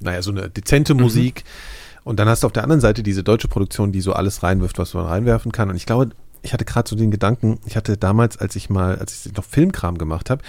[0.00, 1.44] naja, so eine dezente Musik.
[2.04, 4.78] Und dann hast du auf der anderen Seite diese deutsche Produktion, die so alles reinwirft,
[4.78, 5.70] was man reinwerfen kann.
[5.70, 6.10] Und ich glaube,
[6.44, 9.44] ich hatte gerade so den Gedanken, ich hatte damals, als ich mal, als ich noch
[9.44, 10.42] Filmkram gemacht habe,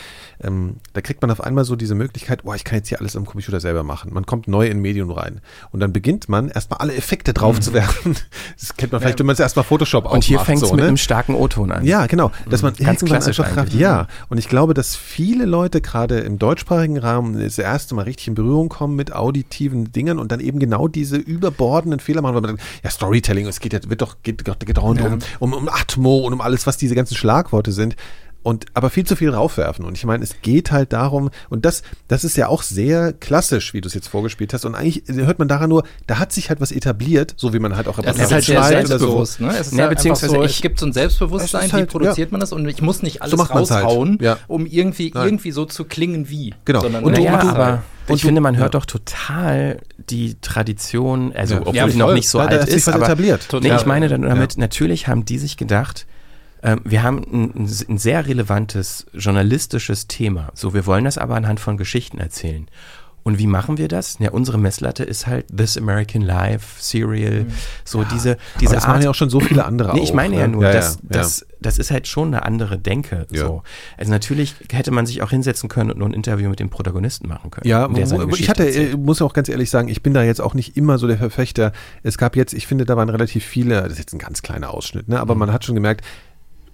[0.43, 3.15] ähm, da kriegt man auf einmal so diese Möglichkeit, boah, ich kann jetzt hier alles
[3.15, 4.13] am Computer selber machen.
[4.13, 5.41] Man kommt neu in Medium rein.
[5.71, 8.15] Und dann beginnt man erstmal alle Effekte drauf zu werfen.
[8.59, 10.75] Das kennt man vielleicht, wenn man es erstmal Photoshop Und hier aufmacht, fängt es so,
[10.75, 10.87] mit ne?
[10.87, 11.83] einem starken O-Ton an.
[11.85, 12.31] Ja, genau.
[12.49, 12.85] Dass man Mhm.
[12.85, 13.67] Ganz klassisch einfach.
[13.73, 18.27] Ja, und ich glaube, dass viele Leute gerade im deutschsprachigen Rahmen das erste Mal richtig
[18.27, 22.41] in Berührung kommen mit auditiven Dingen und dann eben genau diese überbordenden Fehler machen, weil
[22.41, 25.53] man dann, ja, Storytelling, es geht ja, wird doch, geht, geht, geht rund um, um,
[25.53, 27.95] um Atmo und um alles, was diese ganzen Schlagworte sind.
[28.45, 29.83] Und aber viel zu viel raufwerfen.
[29.85, 33.73] Und ich meine, es geht halt darum, und das, das ist ja auch sehr klassisch,
[33.73, 34.65] wie du es jetzt vorgespielt hast.
[34.65, 37.75] Und eigentlich hört man daran nur, da hat sich halt was etabliert, so wie man
[37.75, 39.41] halt auch Das etwas ist halt sehr selbstbewusst.
[39.41, 39.47] Ne?
[39.49, 41.87] Es ist Ja, ja, einfach beziehungsweise so, ich- es gibt so ein Selbstbewusstsein, halt, wie
[41.87, 42.31] produziert ja.
[42.33, 43.83] man das und ich muss nicht alles man's halt.
[43.83, 44.37] raushauen, Ja.
[44.47, 45.25] um irgendwie, Nein.
[45.25, 46.53] irgendwie so zu klingen wie.
[46.65, 46.81] Genau.
[46.81, 48.79] Sondern Und ne, du- aber und ich du- finde, man hört ja.
[48.79, 49.79] doch total
[50.11, 51.61] die Tradition, also Ja.
[51.61, 53.47] obwohl Ja, die noch nicht so Ja, da alt ist, was aber etabliert.
[53.59, 56.05] nee, ich meine dann damit, natürlich haben die sich gedacht,
[56.65, 60.49] ähm, wir haben ein, ein, sehr relevantes journalistisches Thema.
[60.55, 62.67] So, wir wollen das aber anhand von Geschichten erzählen.
[63.27, 64.17] Und wie machen wir das?
[64.19, 67.47] Ja, unsere Messlatte ist halt This American Life, Serial,
[67.83, 68.93] so diese, diese aber das Art.
[68.93, 70.53] machen ja auch schon so viele andere Nee, ich auch, meine ja ne?
[70.53, 71.07] nur, Ja, dass, ja, ja.
[71.09, 73.25] Das, das ist halt schon eine andere Denke.
[73.31, 73.47] Ja.
[73.47, 73.63] So.
[73.97, 77.27] Also natürlich hätte man sich auch hinsetzen können und nur ein Interview mit dem Protagonisten
[77.27, 77.67] machen können.
[77.67, 78.93] Ja, ich hatte, erzählt.
[78.93, 81.17] äh, muss auch ganz ehrlich sagen, ich bin da jetzt auch nicht immer so der
[81.17, 81.71] Verfechter.
[82.03, 84.71] Es gab jetzt, ich finde, da waren relativ viele, das ist jetzt ein ganz kleiner
[84.71, 85.39] Ausschnitt, ne, aber Mhm.
[85.39, 86.05] man hat schon gemerkt,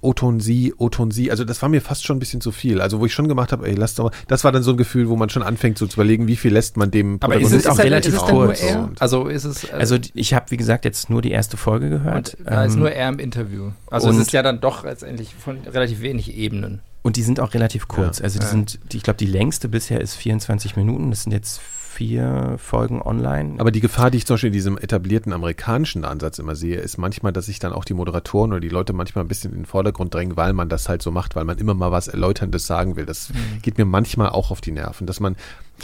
[0.01, 2.81] O-Ton sie, O-Ton sie, also das war mir fast schon ein bisschen zu viel.
[2.81, 4.77] Also wo ich schon gemacht habe, ey, lass doch mal, das war dann so ein
[4.77, 7.51] Gefühl, wo man schon anfängt so zu überlegen, wie viel lässt man dem aber ist
[7.51, 8.63] es auch ist dann- relativ ist es dann nur kurz.
[8.63, 8.89] er?
[8.99, 12.35] Also ist es äh, Also ich habe, wie gesagt, jetzt nur die erste Folge gehört.
[12.39, 13.71] und da ist ähm, nur er im Interview.
[13.91, 16.81] Also es ist ja dann doch letztendlich von relativ wenig Ebenen.
[17.03, 18.19] und die sind auch relativ kurz.
[18.19, 18.23] Ja.
[18.25, 18.51] Also die Ja.
[18.51, 21.09] sind, die, ich glaube, die längste bisher ist 24 Minuten.
[21.11, 21.59] Das sind jetzt
[21.91, 23.59] vier Folgen online.
[23.59, 26.97] Aber die Gefahr, die ich zum Beispiel in diesem etablierten amerikanischen Ansatz immer sehe, ist
[26.97, 29.65] manchmal, dass sich dann auch die Moderatoren oder die Leute manchmal ein bisschen in den
[29.65, 32.95] Vordergrund drängen, weil man das halt so macht, weil man immer mal was Erläuterndes sagen
[32.95, 33.05] will.
[33.05, 33.31] Das
[33.61, 35.35] geht mir manchmal auch auf die Nerven, dass man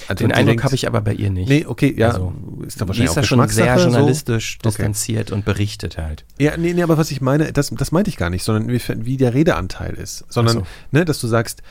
[0.07, 1.49] also den Eindruck habe ich aber bei ihr nicht.
[1.49, 2.33] Nee, okay, ja, Also,
[2.65, 3.85] ist da wahrscheinlich ist auch schon sehr Geschmackssache, so.
[3.89, 4.69] journalistisch Okay.
[4.69, 6.23] distanziert und berichtet halt.
[6.37, 8.79] Ja, nee, nee, aber was ich meine, das, das meinte ich gar nicht, sondern wie,
[9.05, 10.25] wie der Redeanteil ist.
[10.29, 10.63] Sondern, so.
[10.91, 11.63] ne, dass du sagst,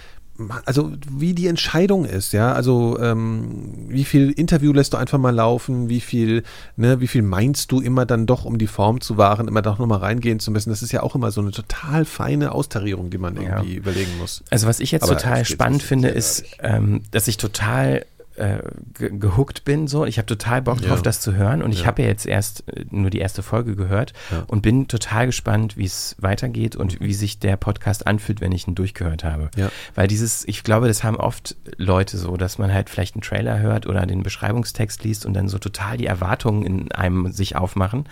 [0.65, 5.35] also wie die Entscheidung ist, ja, also ähm, wie viel Interview lässt du einfach mal
[5.35, 6.43] laufen, wie viel,
[6.77, 9.79] ne, wie viel meinst du immer dann doch, um die Form zu wahren, immer doch
[9.79, 10.71] nochmal reingehen zu müssen.
[10.71, 14.43] Das ist ja auch immer so eine total feine Austarierung, die man irgendwie überlegen muss.
[14.51, 18.05] Also was ich jetzt Aber total spannend finde, ist, ähm, dass ich total
[18.39, 18.59] äh,
[18.95, 19.87] ge gehuckt bin.
[19.89, 21.03] So, ich habe total Bock drauf, Ja.
[21.03, 21.63] das zu hören.
[21.63, 21.87] Und ich Ja.
[21.87, 24.45] habe ja jetzt erst äh, nur die erste Folge gehört Ja.
[24.47, 28.67] und bin total gespannt, wie es weitergeht und wie sich der Podcast anfühlt, wenn ich
[28.69, 29.51] ihn durchgehört habe.
[29.57, 29.71] Ja.
[29.95, 33.59] Weil dieses, ich glaube, das haben oft Leute so, dass man halt vielleicht einen Trailer
[33.59, 38.05] hört oder den Beschreibungstext liest und dann so total die Erwartungen in einem sich aufmachen,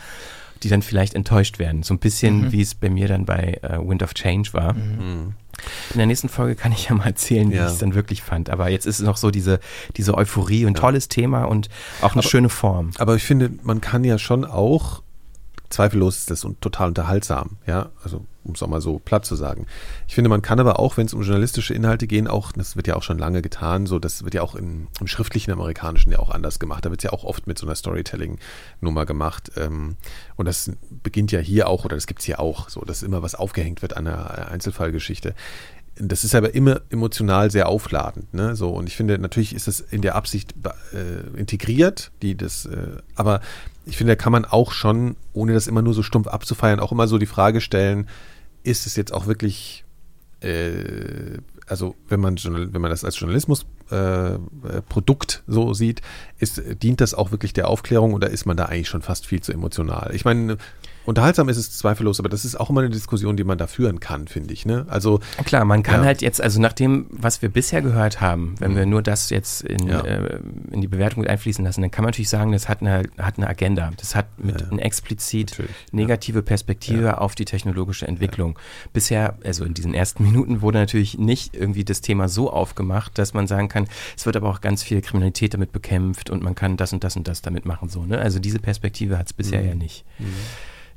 [0.62, 1.82] die dann vielleicht enttäuscht werden.
[1.82, 2.52] So ein bisschen, Mhm.
[2.52, 4.74] wie es bei mir dann bei äh, Wind of Change war.
[5.90, 7.66] In der nächsten Folge kann ich ja mal erzählen, wie Ja.
[7.66, 8.50] ich es dann wirklich fand.
[8.50, 9.60] Aber jetzt ist es noch so diese,
[9.96, 11.68] diese Euphorie und tolles Thema und
[12.00, 12.90] auch eine Aber- schöne Form.
[12.98, 15.02] Aber ich finde, man kann ja schon auch,
[15.74, 19.36] zweifellos ist das un- total unterhaltsam, ja, also um es auch mal so platt zu
[19.36, 19.66] sagen.
[20.06, 22.86] Ich finde, man kann aber auch, wenn es um journalistische Inhalte gehen, auch, das wird
[22.86, 26.18] ja auch schon lange getan, so, das wird ja auch im, im schriftlichen amerikanischen ja
[26.18, 26.84] auch anders gemacht.
[26.84, 29.50] Da wird es ja auch oft mit so einer Storytelling-Nummer gemacht.
[29.56, 29.96] Ähm,
[30.36, 30.70] und das
[31.02, 33.80] beginnt ja hier auch, oder das gibt es hier auch, so, dass immer was aufgehängt
[33.80, 35.34] wird an einer Einzelfallgeschichte.
[35.96, 38.56] Das ist aber immer emotional sehr aufladend, ne?
[38.56, 40.52] So und ich finde natürlich ist es in der Absicht
[40.92, 43.40] äh, integriert, die das, äh, aber
[43.86, 46.92] ich finde, da kann man auch schon, ohne das immer nur so stumpf abzufeiern, auch
[46.92, 48.08] immer so die Frage stellen:
[48.62, 49.84] Ist es jetzt auch wirklich,
[50.40, 54.38] äh, also wenn man wenn man das als Journalismus äh, äh,
[55.46, 56.02] so sieht,
[56.38, 59.42] ist dient das auch wirklich der Aufklärung oder ist man da eigentlich schon fast viel
[59.42, 60.14] zu emotional?
[60.14, 60.58] Ich meine,
[61.04, 64.00] unterhaltsam ist es zweifellos, aber das ist auch immer eine Diskussion, die man da führen
[64.00, 64.66] kann, finde ich.
[64.66, 64.86] Ne?
[64.88, 66.06] Also Klar, man kann Ja.
[66.06, 68.76] halt jetzt, also nach dem, was wir bisher gehört haben, wenn Mhm.
[68.76, 70.00] wir nur das jetzt in, Ja.
[70.00, 70.38] äh,
[70.70, 73.36] in die Bewertung mit einfließen lassen, dann kann man natürlich sagen, das hat eine, hat
[73.38, 73.90] eine Agenda.
[73.96, 78.58] Das hat mit eine explizit Natürlich, negative Perspektive auf die technologische Entwicklung.
[78.92, 83.34] Bisher, also in diesen ersten Minuten, wurde natürlich nicht irgendwie das Thema so aufgemacht, dass
[83.34, 83.86] man sagen kann,
[84.16, 87.16] es wird aber auch ganz viel Kriminalität damit bekämpft und man kann das und das
[87.16, 87.88] und das damit machen.
[87.88, 88.18] So, ne?
[88.18, 89.68] Also diese Perspektive hat es bisher Mhm.
[89.68, 90.04] ja nicht.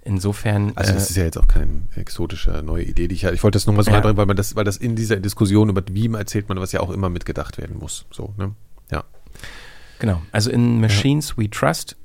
[0.08, 0.72] Insofern.
[0.76, 3.58] Also das äh, ist ja jetzt auch keine exotische neue Idee, die ich Ich wollte
[3.58, 3.96] das nochmal so Ja.
[3.96, 6.80] reinbringen, weil man das, weil das in dieser Diskussion über wie erzählt man, was ja
[6.80, 8.06] auch immer mitgedacht werden muss.
[8.12, 8.54] So, ne?
[8.90, 9.04] Ja.
[10.00, 10.22] Genau.
[10.32, 11.98] Also in Machines We Trust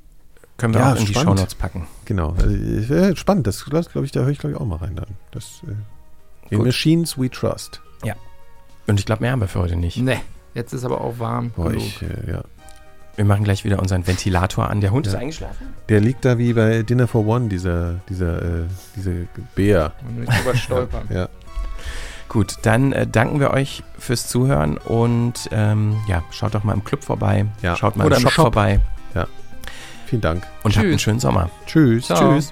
[0.57, 1.39] können wir Ja, auch in die spannend.
[1.39, 1.87] Shownotes packen.
[2.05, 2.31] Genau.
[2.37, 2.49] Also,
[2.93, 3.47] äh, spannend.
[3.47, 5.07] Das glaube ich, da höre ich glaube ich auch mal rein dann.
[5.31, 5.71] Das, äh,
[6.49, 6.67] in Gut.
[6.67, 7.81] Machines we trust.
[8.03, 8.15] Ja.
[8.87, 9.97] Und ich glaube, mehr haben wir für heute nicht.
[9.97, 10.19] Nee,
[10.53, 11.51] jetzt ist aber auch warm.
[11.51, 11.83] Boah, genug.
[11.83, 12.43] ich, äh, ja.
[13.15, 14.81] Wir machen gleich wieder unseren Ventilator an.
[14.81, 15.19] Der Hund ist Ja.
[15.19, 15.73] eingeschlafen.
[15.89, 18.63] Der liegt da wie bei Dinner for One, dieser, dieser, äh,
[18.95, 19.91] diese Bär.
[20.07, 21.03] Und nicht drüber stolpern.
[21.09, 21.29] Ja.
[22.29, 26.83] Gut, dann äh, danken wir euch fürs Zuhören und ähm, ja, schaut doch mal im
[26.83, 27.45] Club vorbei.
[27.61, 27.75] Ja.
[27.75, 28.43] Schaut mal Oder im im Shop, Shop.
[28.45, 28.79] vorbei.
[29.13, 29.27] Ja.
[30.07, 30.43] Vielen Dank.
[30.63, 31.01] Und habt einen Tschüss.
[31.03, 31.51] schönen Sommer.
[31.67, 32.07] Tschüss.
[32.07, 32.33] Ciao.
[32.33, 32.51] Tschüss.